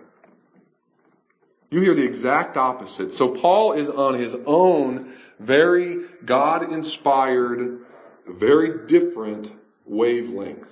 [1.70, 3.14] You hear the exact opposite.
[3.14, 5.10] So Paul is on his own
[5.40, 7.80] very God inspired,
[8.28, 9.50] very different
[9.86, 10.68] wavelength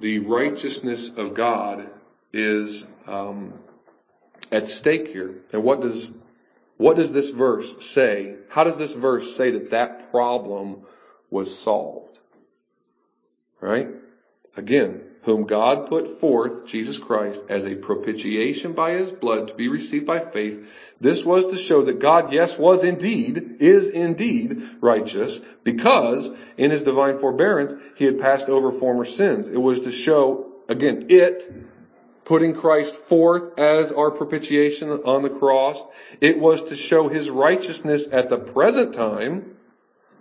[0.00, 1.88] the righteousness of God
[2.32, 3.54] is um,
[4.52, 5.34] at stake here.
[5.52, 6.10] And what does
[6.76, 8.36] what does this verse say?
[8.50, 10.84] How does this verse say that that problem
[11.30, 12.18] was solved.
[13.60, 13.88] Right?
[14.56, 19.66] Again, whom God put forth, Jesus Christ, as a propitiation by his blood to be
[19.66, 20.72] received by faith.
[21.00, 26.84] This was to show that God, yes, was indeed, is indeed righteous, because in his
[26.84, 29.48] divine forbearance, he had passed over former sins.
[29.48, 31.52] It was to show, again, it,
[32.24, 35.82] putting Christ forth as our propitiation on the cross.
[36.20, 39.56] It was to show his righteousness at the present time,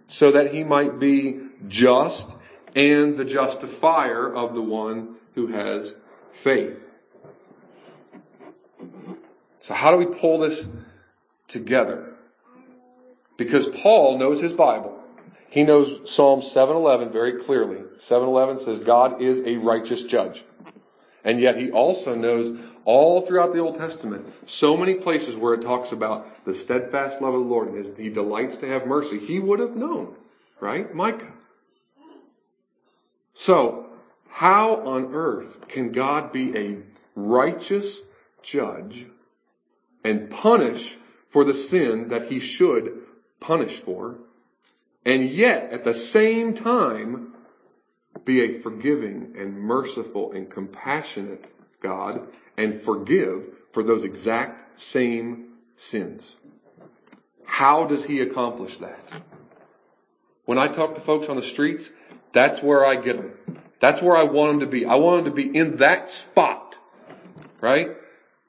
[0.08, 2.28] so that he might be just
[2.76, 5.96] and the justifier of the one who has
[6.34, 6.88] faith.
[9.62, 10.68] So how do we pull this
[11.48, 12.14] together?
[13.38, 15.02] Because Paul knows his Bible.
[15.50, 17.82] He knows Psalm 711 very clearly.
[18.00, 20.44] 711 says God is a righteous judge.
[21.24, 25.64] And yet he also knows all throughout the Old Testament so many places where it
[25.64, 29.18] talks about the steadfast love of the Lord and he delights to have mercy.
[29.18, 30.16] He would have known,
[30.60, 30.94] right?
[30.94, 31.32] Micah.
[33.36, 33.88] So,
[34.30, 36.78] how on earth can God be a
[37.16, 38.02] righteous
[38.42, 39.06] judge
[40.04, 40.98] and punish
[41.30, 43.02] for the sin that he should
[43.40, 44.16] punish for,
[45.06, 47.34] and yet at the same time
[48.24, 51.46] be a forgiving and merciful and compassionate
[51.82, 52.28] God
[52.58, 56.38] and forgive for those exact same sins?
[57.46, 59.12] How does he accomplish that?
[60.46, 61.90] When I talk to folks on the streets,
[62.36, 63.32] that's where I get them.
[63.80, 64.86] That's where I want them to be.
[64.86, 66.78] I want them to be in that spot,
[67.62, 67.92] right?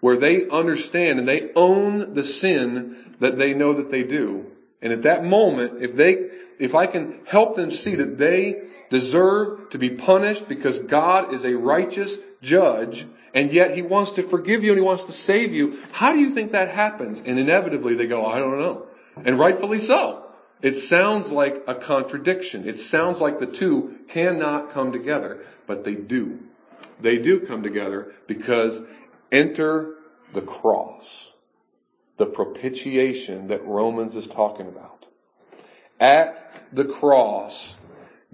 [0.01, 4.47] Where they understand and they own the sin that they know that they do.
[4.83, 9.71] And at that moment, if they, if I can help them see that they deserve
[9.71, 14.65] to be punished because God is a righteous judge and yet he wants to forgive
[14.65, 17.23] you and he wants to save you, how do you think that happens?
[17.25, 18.89] And inevitably they go, I don't know.
[19.25, 20.26] And rightfully so.
[20.67, 22.69] It sounds like a contradiction.
[22.69, 26.41] It sounds like the two cannot come together, but they do.
[27.01, 28.81] They do come together because
[29.31, 29.95] enter
[30.33, 31.31] the cross.
[32.17, 35.07] The propitiation that Romans is talking about.
[36.01, 37.77] At the cross,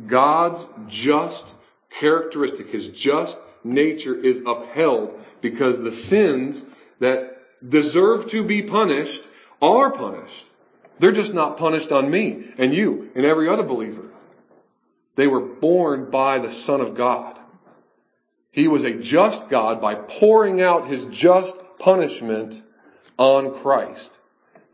[0.06, 1.44] God's just
[1.90, 6.64] characteristic, His just nature is upheld because the sins
[6.98, 9.22] that deserve to be punished
[9.60, 10.46] are punished.
[11.02, 14.04] They're just not punished on me and you and every other believer.
[15.16, 17.36] They were borne by the Son of God.
[18.52, 22.62] He was a just God by pouring out his just punishment
[23.18, 24.12] on Christ.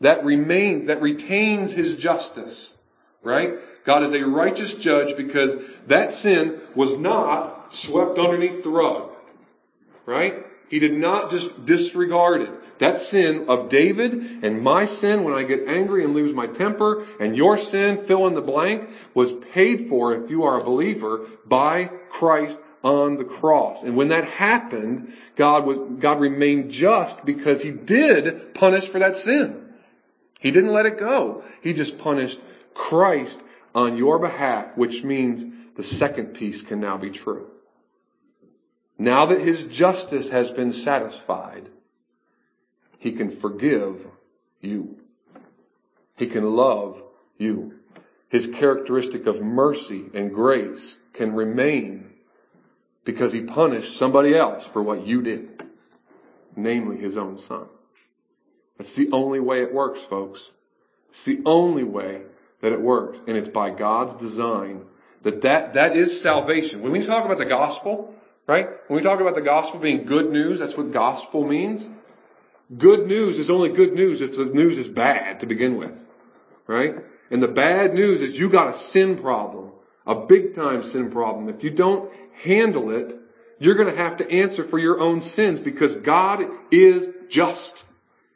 [0.03, 2.77] That remains, that retains his justice.
[3.23, 3.55] Right?
[3.85, 5.57] God is a righteous judge because
[5.87, 9.13] that sin was not swept underneath the rug.
[10.05, 10.45] Right?
[10.69, 12.51] He did not just disregard it.
[12.79, 17.05] That sin of David and my sin when I get angry and lose my temper
[17.19, 21.27] and your sin, fill in the blank, was paid for if you are a believer
[21.45, 23.83] by Christ on the cross.
[23.83, 29.17] And when that happened, God was, God remained just because he did punish for that
[29.17, 29.65] sin.
[30.41, 31.43] He didn't let it go.
[31.63, 32.39] He just punished
[32.75, 33.41] Christ
[33.75, 37.51] on your behalf, which means the second piece can now be true.
[38.99, 41.69] Now that his justice has been satisfied,
[42.99, 44.07] he can forgive
[44.61, 44.99] you.
[46.17, 47.03] He can love
[47.39, 47.75] you.
[48.29, 52.11] His characteristic of mercy and grace can remain
[53.05, 55.63] because he punished somebody else for what you did,
[56.57, 57.67] namely his own son.
[58.77, 60.51] That's the only way it works, folks.
[61.11, 62.23] It's the only way
[62.61, 63.19] that it works.
[63.27, 64.85] And it's by God's design
[65.23, 66.83] that that, that is salvation.
[66.83, 68.15] When we talk about the gospel,
[68.47, 68.69] right?
[68.89, 71.89] When we talk about the gospel being good news, that's what gospel means.
[72.77, 75.97] Good news is only good news if the news is bad to begin with.
[76.67, 76.97] Right?
[77.31, 79.73] And the bad news is you got a sin problem.
[80.07, 81.49] A big time sin problem.
[81.49, 82.13] If you don't
[82.43, 83.19] handle it,
[83.59, 87.85] you're going to have to answer for your own sins because God is just.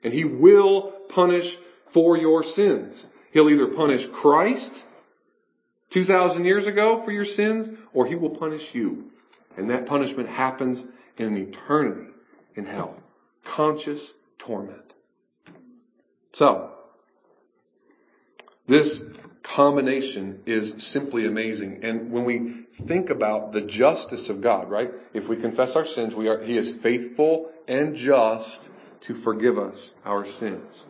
[0.02, 1.56] And He will punish
[1.88, 3.06] for your sins.
[3.32, 4.72] He'll either punish Christ
[5.90, 9.10] 2,000 years ago for your sins, or He will punish you.
[9.56, 10.82] And that punishment happens
[11.18, 12.08] in an eternity
[12.56, 12.96] in hell.
[13.44, 14.12] Conscious
[14.42, 14.94] torment.
[16.32, 16.72] So,
[18.66, 19.02] this
[19.42, 21.84] combination is simply amazing.
[21.84, 24.90] And when we think about the justice of God, right?
[25.14, 28.68] If we confess our sins, we are, He is faithful and just
[29.02, 30.84] to forgive us our sins.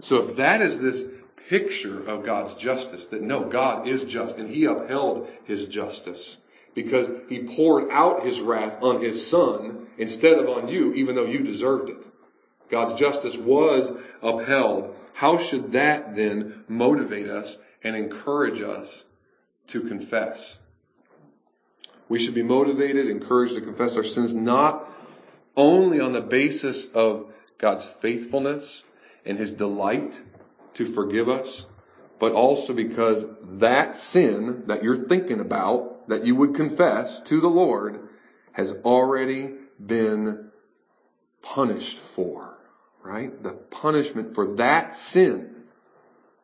[0.00, 1.06] So if that is this
[1.48, 6.38] picture of God's justice, that no, God is just and He upheld His justice
[6.74, 11.26] because He poured out His wrath on His Son instead of on you, even though
[11.26, 12.04] you deserved it.
[12.70, 13.92] God's justice was
[14.22, 14.96] upheld.
[15.14, 19.04] How should that then motivate us and encourage us
[19.70, 20.58] to confess.
[22.08, 24.88] We should be motivated, encouraged to confess our sins not
[25.56, 28.82] only on the basis of God's faithfulness
[29.24, 30.20] and his delight
[30.74, 31.66] to forgive us,
[32.18, 33.24] but also because
[33.58, 38.08] that sin that you're thinking about, that you would confess to the Lord,
[38.52, 39.54] has already
[39.84, 40.50] been
[41.42, 42.58] punished for,
[43.02, 43.42] right?
[43.42, 45.56] The punishment for that sin.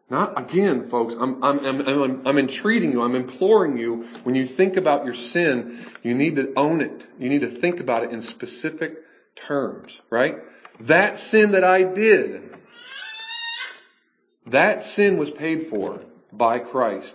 [0.08, 4.76] Not again, folks, I'm, I'm, I'm, I'm, entreating you, I'm imploring you, when you think
[4.76, 7.08] about your sin, you need to own it.
[7.18, 8.98] You need to think about it in specific
[9.34, 10.38] terms, right?
[10.80, 12.56] That sin that I did,
[14.46, 16.00] that sin was paid for
[16.32, 17.14] by Christ.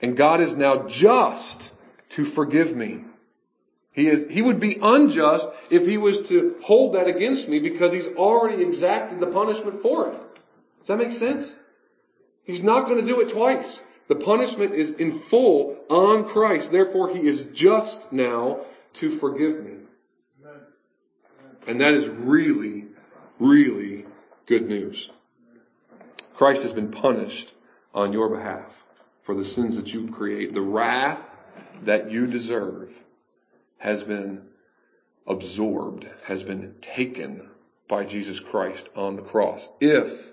[0.00, 1.72] And God is now just
[2.10, 3.04] to forgive me.
[3.96, 7.94] He is, he would be unjust if he was to hold that against me because
[7.94, 10.12] he's already exacted the punishment for it.
[10.80, 11.50] Does that make sense?
[12.44, 13.80] He's not going to do it twice.
[14.08, 16.70] The punishment is in full on Christ.
[16.70, 18.60] Therefore, he is just now
[18.94, 19.72] to forgive me.
[21.66, 22.84] And that is really,
[23.40, 24.04] really
[24.44, 25.10] good news.
[26.34, 27.52] Christ has been punished
[27.94, 28.84] on your behalf
[29.22, 30.52] for the sins that you create.
[30.52, 31.18] The wrath
[31.84, 32.92] that you deserve
[33.78, 34.42] has been
[35.26, 37.48] absorbed, has been taken
[37.88, 40.28] by Jesus Christ on the cross, if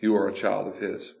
[0.00, 1.14] you are a child of His.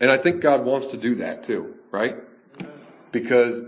[0.00, 2.16] And I think God wants to do that too, right?
[3.12, 3.62] Because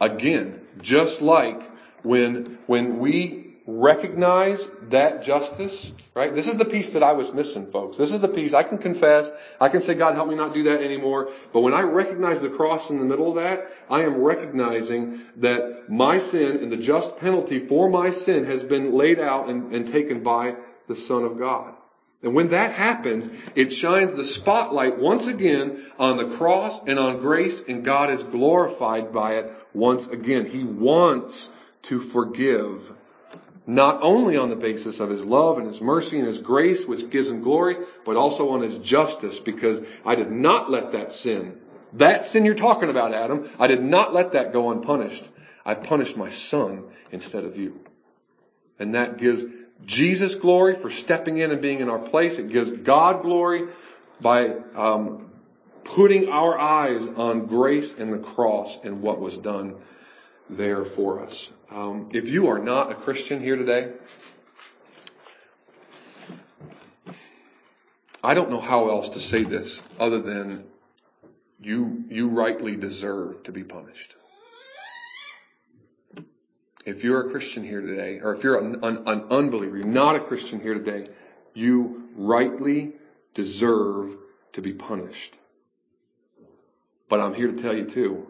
[0.00, 1.62] again, just like
[2.02, 3.39] when, when we
[3.78, 6.34] recognize that justice, right?
[6.34, 7.96] This is the piece that I was missing, folks.
[7.96, 9.30] This is the piece I can confess.
[9.60, 11.30] I can say, God, help me not do that anymore.
[11.52, 15.90] But when I recognize the cross in the middle of that, I am recognizing that
[15.90, 19.90] my sin and the just penalty for my sin has been laid out and, and
[19.92, 20.56] taken by
[20.88, 21.74] the Son of God.
[22.22, 27.18] And when that happens, it shines the spotlight once again on the cross and on
[27.18, 30.44] grace, and God is glorified by it once again.
[30.44, 31.48] He wants
[31.84, 32.92] to forgive
[33.66, 37.10] not only on the basis of his love and his mercy and his grace, which
[37.10, 41.58] gives him glory, but also on his justice, because I did not let that sin,
[41.94, 45.28] that sin you're talking about, Adam, I did not let that go unpunished.
[45.64, 47.80] I punished my son instead of you.
[48.78, 49.44] And that gives
[49.84, 52.38] Jesus glory for stepping in and being in our place.
[52.38, 53.68] It gives God glory
[54.20, 55.30] by um,
[55.84, 59.76] putting our eyes on grace and the cross and what was done
[60.50, 61.50] there for us.
[61.70, 63.92] Um, if you are not a Christian here today,
[68.22, 70.64] I don't know how else to say this other than
[71.60, 74.14] you, you rightly deserve to be punished.
[76.84, 80.16] If you're a Christian here today, or if you're an, an, an unbeliever, you're not
[80.16, 81.10] a Christian here today,
[81.54, 82.92] you rightly
[83.34, 84.16] deserve
[84.54, 85.36] to be punished.
[87.08, 88.26] But I'm here to tell you too,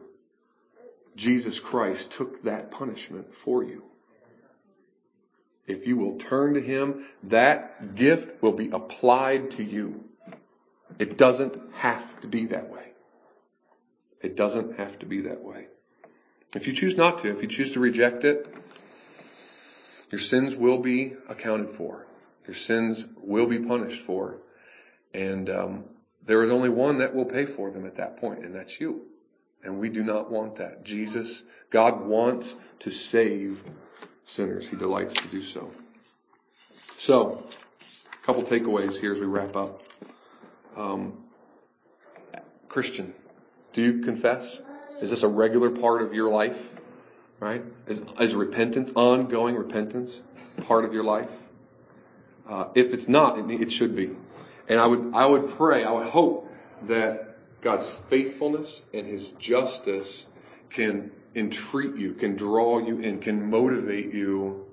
[1.20, 3.84] Jesus Christ took that punishment for you.
[5.66, 10.02] If you will turn to Him, that gift will be applied to you.
[10.98, 12.92] It doesn't have to be that way.
[14.22, 15.66] It doesn't have to be that way.
[16.54, 18.48] If you choose not to, if you choose to reject it,
[20.10, 22.06] your sins will be accounted for.
[22.46, 24.38] Your sins will be punished for.
[25.12, 25.84] And um,
[26.24, 29.09] there is only one that will pay for them at that point, and that's you.
[29.62, 30.84] And we do not want that.
[30.84, 33.62] Jesus, God wants to save
[34.24, 34.68] sinners.
[34.68, 35.70] He delights to do so.
[36.96, 37.44] So,
[38.12, 39.82] a couple takeaways here as we wrap up.
[40.76, 41.24] Um,
[42.68, 43.12] Christian,
[43.72, 44.62] do you confess?
[45.00, 46.68] Is this a regular part of your life?
[47.38, 47.62] Right?
[47.86, 50.20] Is, is repentance, ongoing repentance,
[50.62, 51.30] part of your life?
[52.48, 54.10] Uh, if it's not, it, it should be.
[54.68, 56.52] And I would, I would pray, I would hope
[56.82, 57.29] that
[57.60, 60.26] God's faithfulness and his justice
[60.70, 64.66] can entreat you, can draw you in, can motivate you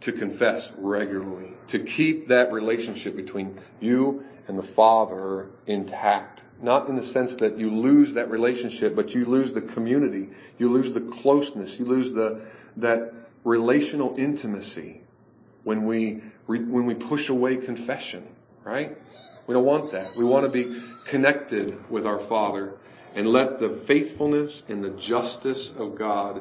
[0.00, 6.42] to confess regularly, to keep that relationship between you and the Father intact.
[6.62, 10.70] Not in the sense that you lose that relationship, but you lose the community, you
[10.70, 12.40] lose the closeness, you lose the,
[12.76, 13.12] that
[13.44, 15.02] relational intimacy
[15.64, 18.26] when we, when we push away confession,
[18.64, 18.96] right?
[19.46, 20.16] We don't want that.
[20.16, 22.74] We want to be connected with our Father
[23.16, 26.40] and let the faithfulness and the justice of God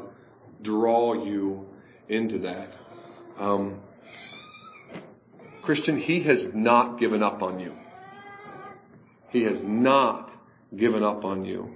[0.62, 1.68] draw you
[2.08, 2.78] into that.
[3.40, 3.82] Um,
[5.64, 7.76] Christian, He has not given up on you.
[9.32, 10.32] He has not
[10.76, 11.74] given up on you.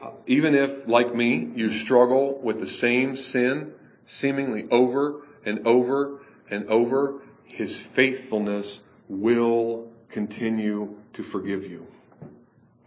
[0.00, 3.72] Uh, even if, like me, you struggle with the same sin
[4.06, 11.84] seemingly over and over and over, His faithfulness will continue to forgive you.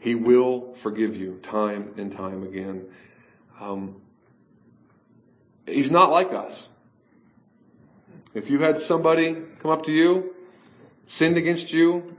[0.02, 2.88] He will forgive you time and time again.
[3.60, 4.02] Um,
[5.68, 6.68] he's not like us.
[8.34, 10.34] If you had somebody come up to you,
[11.06, 12.18] sinned against you,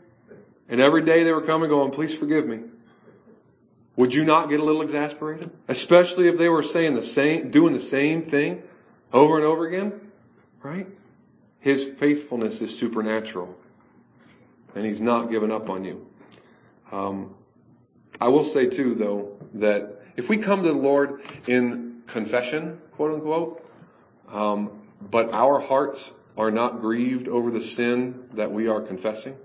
[0.69, 2.61] and every day they were coming going, please forgive me.
[3.97, 5.51] Would you not get a little exasperated?
[5.67, 8.63] Especially if they were saying the same, doing the same thing
[9.13, 10.01] over and over again,
[10.63, 10.87] right?
[11.59, 13.59] His faithfulness is supernatural
[14.77, 16.07] and he's not given up on you.
[16.93, 17.35] Um,
[18.23, 23.15] I will say too, though, that if we come to the Lord in confession, quote
[23.15, 23.69] unquote,
[24.31, 29.37] um, but our hearts are not grieved over the sin that we are confessing,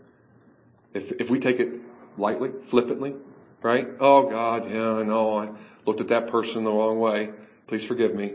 [0.93, 1.81] if, if we take it
[2.19, 3.15] lightly, flippantly,
[3.63, 3.87] right?
[3.99, 5.49] Oh God, yeah, I know I
[5.87, 7.31] looked at that person the wrong way.
[7.65, 8.33] Please forgive me.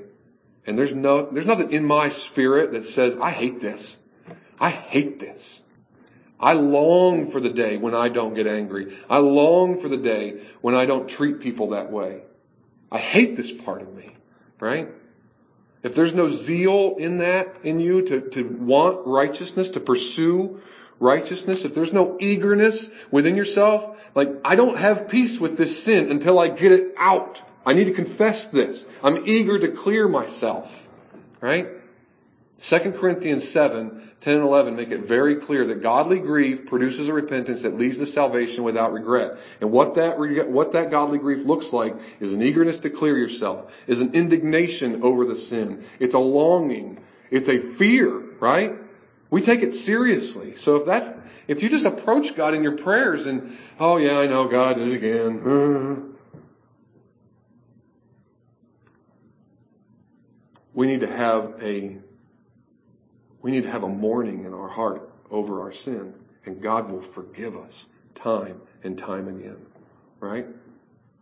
[0.67, 3.97] And there's no, there's nothing in my spirit that says, I hate this.
[4.59, 5.63] I hate this.
[6.43, 8.97] I long for the day when I don't get angry.
[9.09, 12.23] I long for the day when I don't treat people that way.
[12.91, 14.17] I hate this part of me,
[14.59, 14.89] right?
[15.85, 20.61] If there's no zeal in that, in you to, to want righteousness, to pursue
[20.99, 26.11] righteousness, if there's no eagerness within yourself, like, I don't have peace with this sin
[26.11, 27.41] until I get it out.
[27.65, 28.85] I need to confess this.
[29.03, 30.89] I'm eager to clear myself.
[31.41, 31.69] Right?
[32.63, 37.13] 2 Corinthians 7, 10 and 11 make it very clear that godly grief produces a
[37.13, 39.39] repentance that leads to salvation without regret.
[39.61, 40.17] And what that,
[40.49, 45.03] what that godly grief looks like is an eagerness to clear yourself, is an indignation
[45.03, 45.85] over the sin.
[45.99, 47.01] It's a longing.
[47.33, 48.77] It's a fear, right?
[49.29, 50.55] We take it seriously.
[50.55, 51.11] So if that's,
[51.49, 54.87] if you just approach God in your prayers and, oh yeah, I know God did
[54.87, 56.13] it again.
[60.75, 61.97] we need to have a
[63.43, 66.15] we need to have a mourning in our heart over our sin
[66.45, 69.59] and God will forgive us time and time again.
[70.21, 70.47] Right?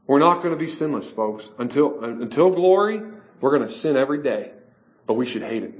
[0.06, 1.50] We're not going to be sinless, folks.
[1.58, 3.00] Until until glory,
[3.40, 4.52] we're going to sin every day.
[5.06, 5.74] But we should hate it.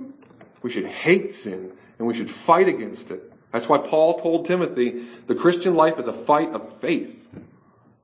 [0.63, 3.33] We should hate sin and we should fight against it.
[3.53, 7.29] That's why Paul told Timothy, the Christian life is a fight of faith.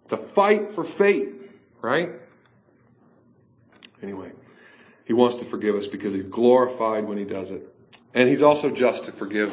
[0.05, 2.11] It's a fight for faith, right?
[4.03, 4.33] Anyway,
[5.05, 7.73] he wants to forgive us because he's glorified when he does it.
[8.15, 9.53] And he's also just to forgive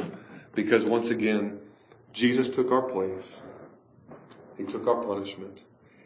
[0.55, 1.59] because once again,
[2.13, 3.39] Jesus took our place.
[4.57, 5.57] He took our punishment.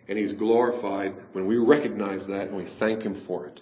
[0.08, 3.62] And he's glorified when we recognize that and we thank him for it.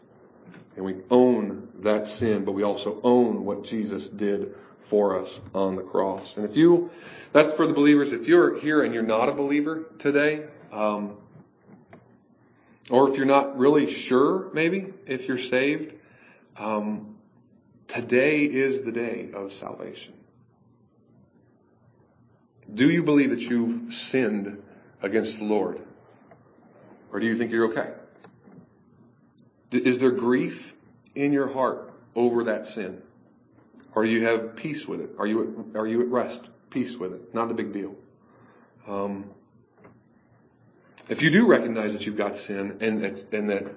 [0.75, 5.75] And we own that sin, but we also own what Jesus did for us on
[5.75, 6.37] the cross.
[6.37, 6.91] And if you,
[7.33, 8.11] that's for the believers.
[8.11, 11.17] If you're here and you're not a believer today, um,
[12.89, 15.95] or if you're not really sure, maybe, if you're saved,
[16.57, 17.14] um,
[17.87, 20.13] today is the day of salvation.
[22.73, 24.61] Do you believe that you've sinned
[25.01, 25.79] against the Lord?
[27.11, 27.93] Or do you think you're okay?
[29.71, 30.73] Is there grief
[31.13, 33.01] in your heart over that sin?
[33.93, 35.11] Or do you have peace with it?
[35.17, 36.49] Are you at, are you at rest?
[36.69, 37.33] Peace with it.
[37.33, 37.95] Not a big deal.
[38.87, 39.29] Um,
[41.07, 43.67] if you do recognize that you've got sin and that, and that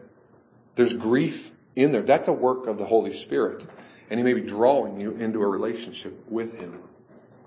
[0.75, 3.65] there's grief in there, that's a work of the Holy Spirit.
[4.11, 6.83] And He may be drawing you into a relationship with Him.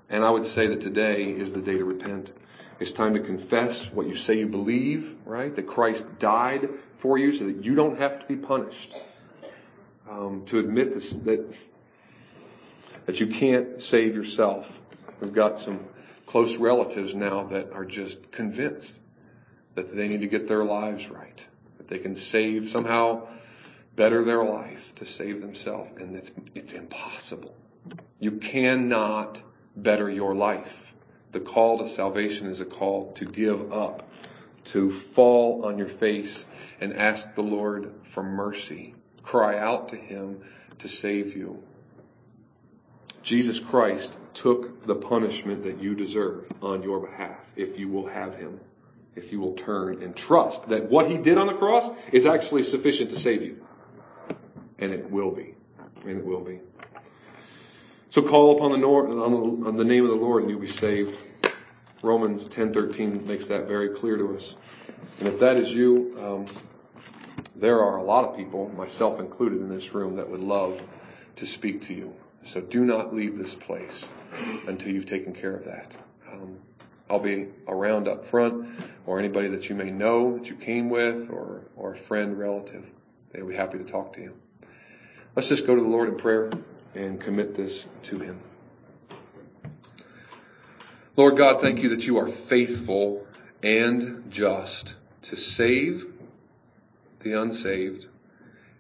[0.10, 2.32] And I would say that today is the day to repent.
[2.80, 5.56] It's time to confess what you say you believe, right?
[5.56, 8.94] That Christ died for you so that you don't have to be punished.
[10.10, 11.56] Um, to admit this, that
[13.06, 14.80] that you can't save yourself.
[15.20, 15.80] We've got some
[16.26, 18.98] close relatives now that are just convinced
[19.76, 21.46] that they need to get their lives right,
[21.78, 23.28] that they can save somehow
[24.02, 27.56] better their life to save themselves, and it's, it's impossible.
[28.20, 29.40] You cannot
[29.76, 30.96] better your life.
[31.34, 34.10] The call to salvation is a call to give up,
[34.74, 36.48] to fall on your face
[36.80, 38.96] and ask the Lord for mercy.
[39.22, 40.42] Cry out to Him
[40.80, 41.62] to save you.
[43.22, 48.36] Jesus Christ took the punishment that you deserve on your behalf if you will have
[48.36, 48.60] Him
[49.16, 52.64] if you will turn and trust that what he did on the cross is actually
[52.64, 53.62] sufficient to save you.
[54.82, 55.56] And it will be.
[56.06, 56.60] And it will be.
[58.10, 61.16] So call upon the, on the name of the Lord and you'll be saved.
[62.02, 64.56] Romans 10:13 makes that very clear to us.
[65.20, 66.46] And if that is you, um,
[67.56, 70.82] there are a lot of people, myself included in this room, that would love
[71.38, 72.14] to speak to you.
[72.44, 74.12] So do not leave this place
[74.68, 75.96] until you've taken care of that.
[76.32, 76.58] Um,
[77.10, 78.68] I'll be around up front
[79.06, 82.90] or anybody that you may know that you came with or, or a friend, relative.
[83.32, 84.34] They'll be happy to talk to you.
[85.34, 86.50] Let's just go to the Lord in prayer
[86.94, 88.38] and commit this to Him.
[91.16, 93.26] Lord God, thank you that you are faithful
[93.64, 96.06] and just to save
[97.22, 98.08] the unsaved,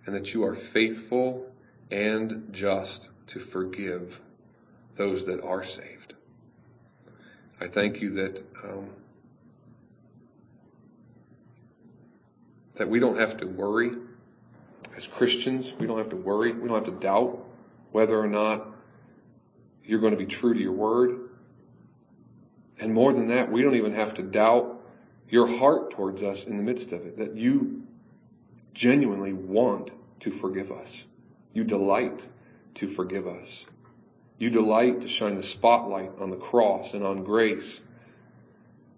[0.05, 1.49] and that you are faithful
[1.89, 4.19] and just to forgive
[4.95, 6.15] those that are saved.
[7.61, 8.89] I thank you that um,
[12.75, 13.91] that we don't have to worry
[14.95, 15.73] as Christians.
[15.79, 16.51] We don't have to worry.
[16.51, 17.45] We don't have to doubt
[17.91, 18.67] whether or not
[19.83, 21.29] you're going to be true to your word.
[22.79, 24.79] And more than that, we don't even have to doubt
[25.29, 27.83] your heart towards us in the midst of it, that you
[28.73, 31.05] genuinely want to forgive us.
[31.53, 32.27] You delight
[32.75, 33.65] to forgive us.
[34.37, 37.81] You delight to shine the spotlight on the cross and on grace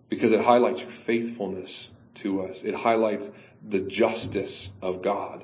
[0.10, 2.64] because it highlights your faithfulness to us.
[2.64, 3.30] It highlights
[3.68, 5.44] the justice of God.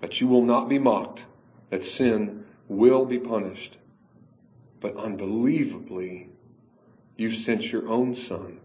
[0.00, 1.24] That you will not be mocked,
[1.70, 3.76] that sin will be punished.
[4.80, 6.28] But unbelievably,
[7.16, 8.60] you sent your own son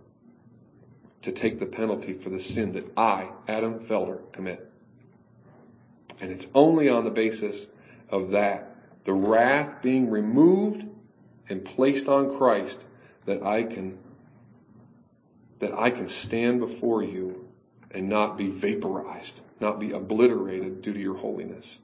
[1.22, 4.70] to take the penalty for the sin that I, Adam Felder, commit.
[6.20, 7.68] And it's only on the basis
[8.10, 10.86] of that, the wrath being removed
[11.50, 12.84] and placed on Christ,
[13.26, 13.98] that I can,
[15.60, 17.48] that I can stand before you
[17.92, 21.80] and not be vaporized, not be obliterated due to your holiness.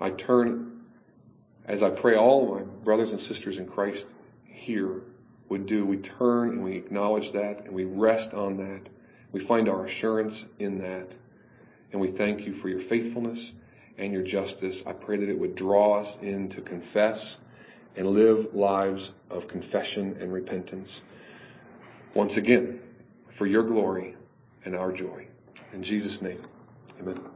[0.00, 0.82] I turn,
[1.64, 4.06] as I pray all my brothers and sisters in Christ
[4.44, 5.02] here
[5.48, 8.88] would do, we turn and we acknowledge that and we rest on that.
[9.32, 11.16] We find our assurance in that.
[11.92, 13.52] And we thank you for your faithfulness
[13.96, 14.82] and your justice.
[14.86, 17.38] I pray that it would draw us in to confess
[17.96, 21.02] and live lives of confession and repentance.
[22.12, 22.80] Once again,
[23.28, 24.15] for your glory
[24.66, 25.26] and our joy.
[25.72, 26.42] In Jesus' name,
[27.00, 27.35] amen.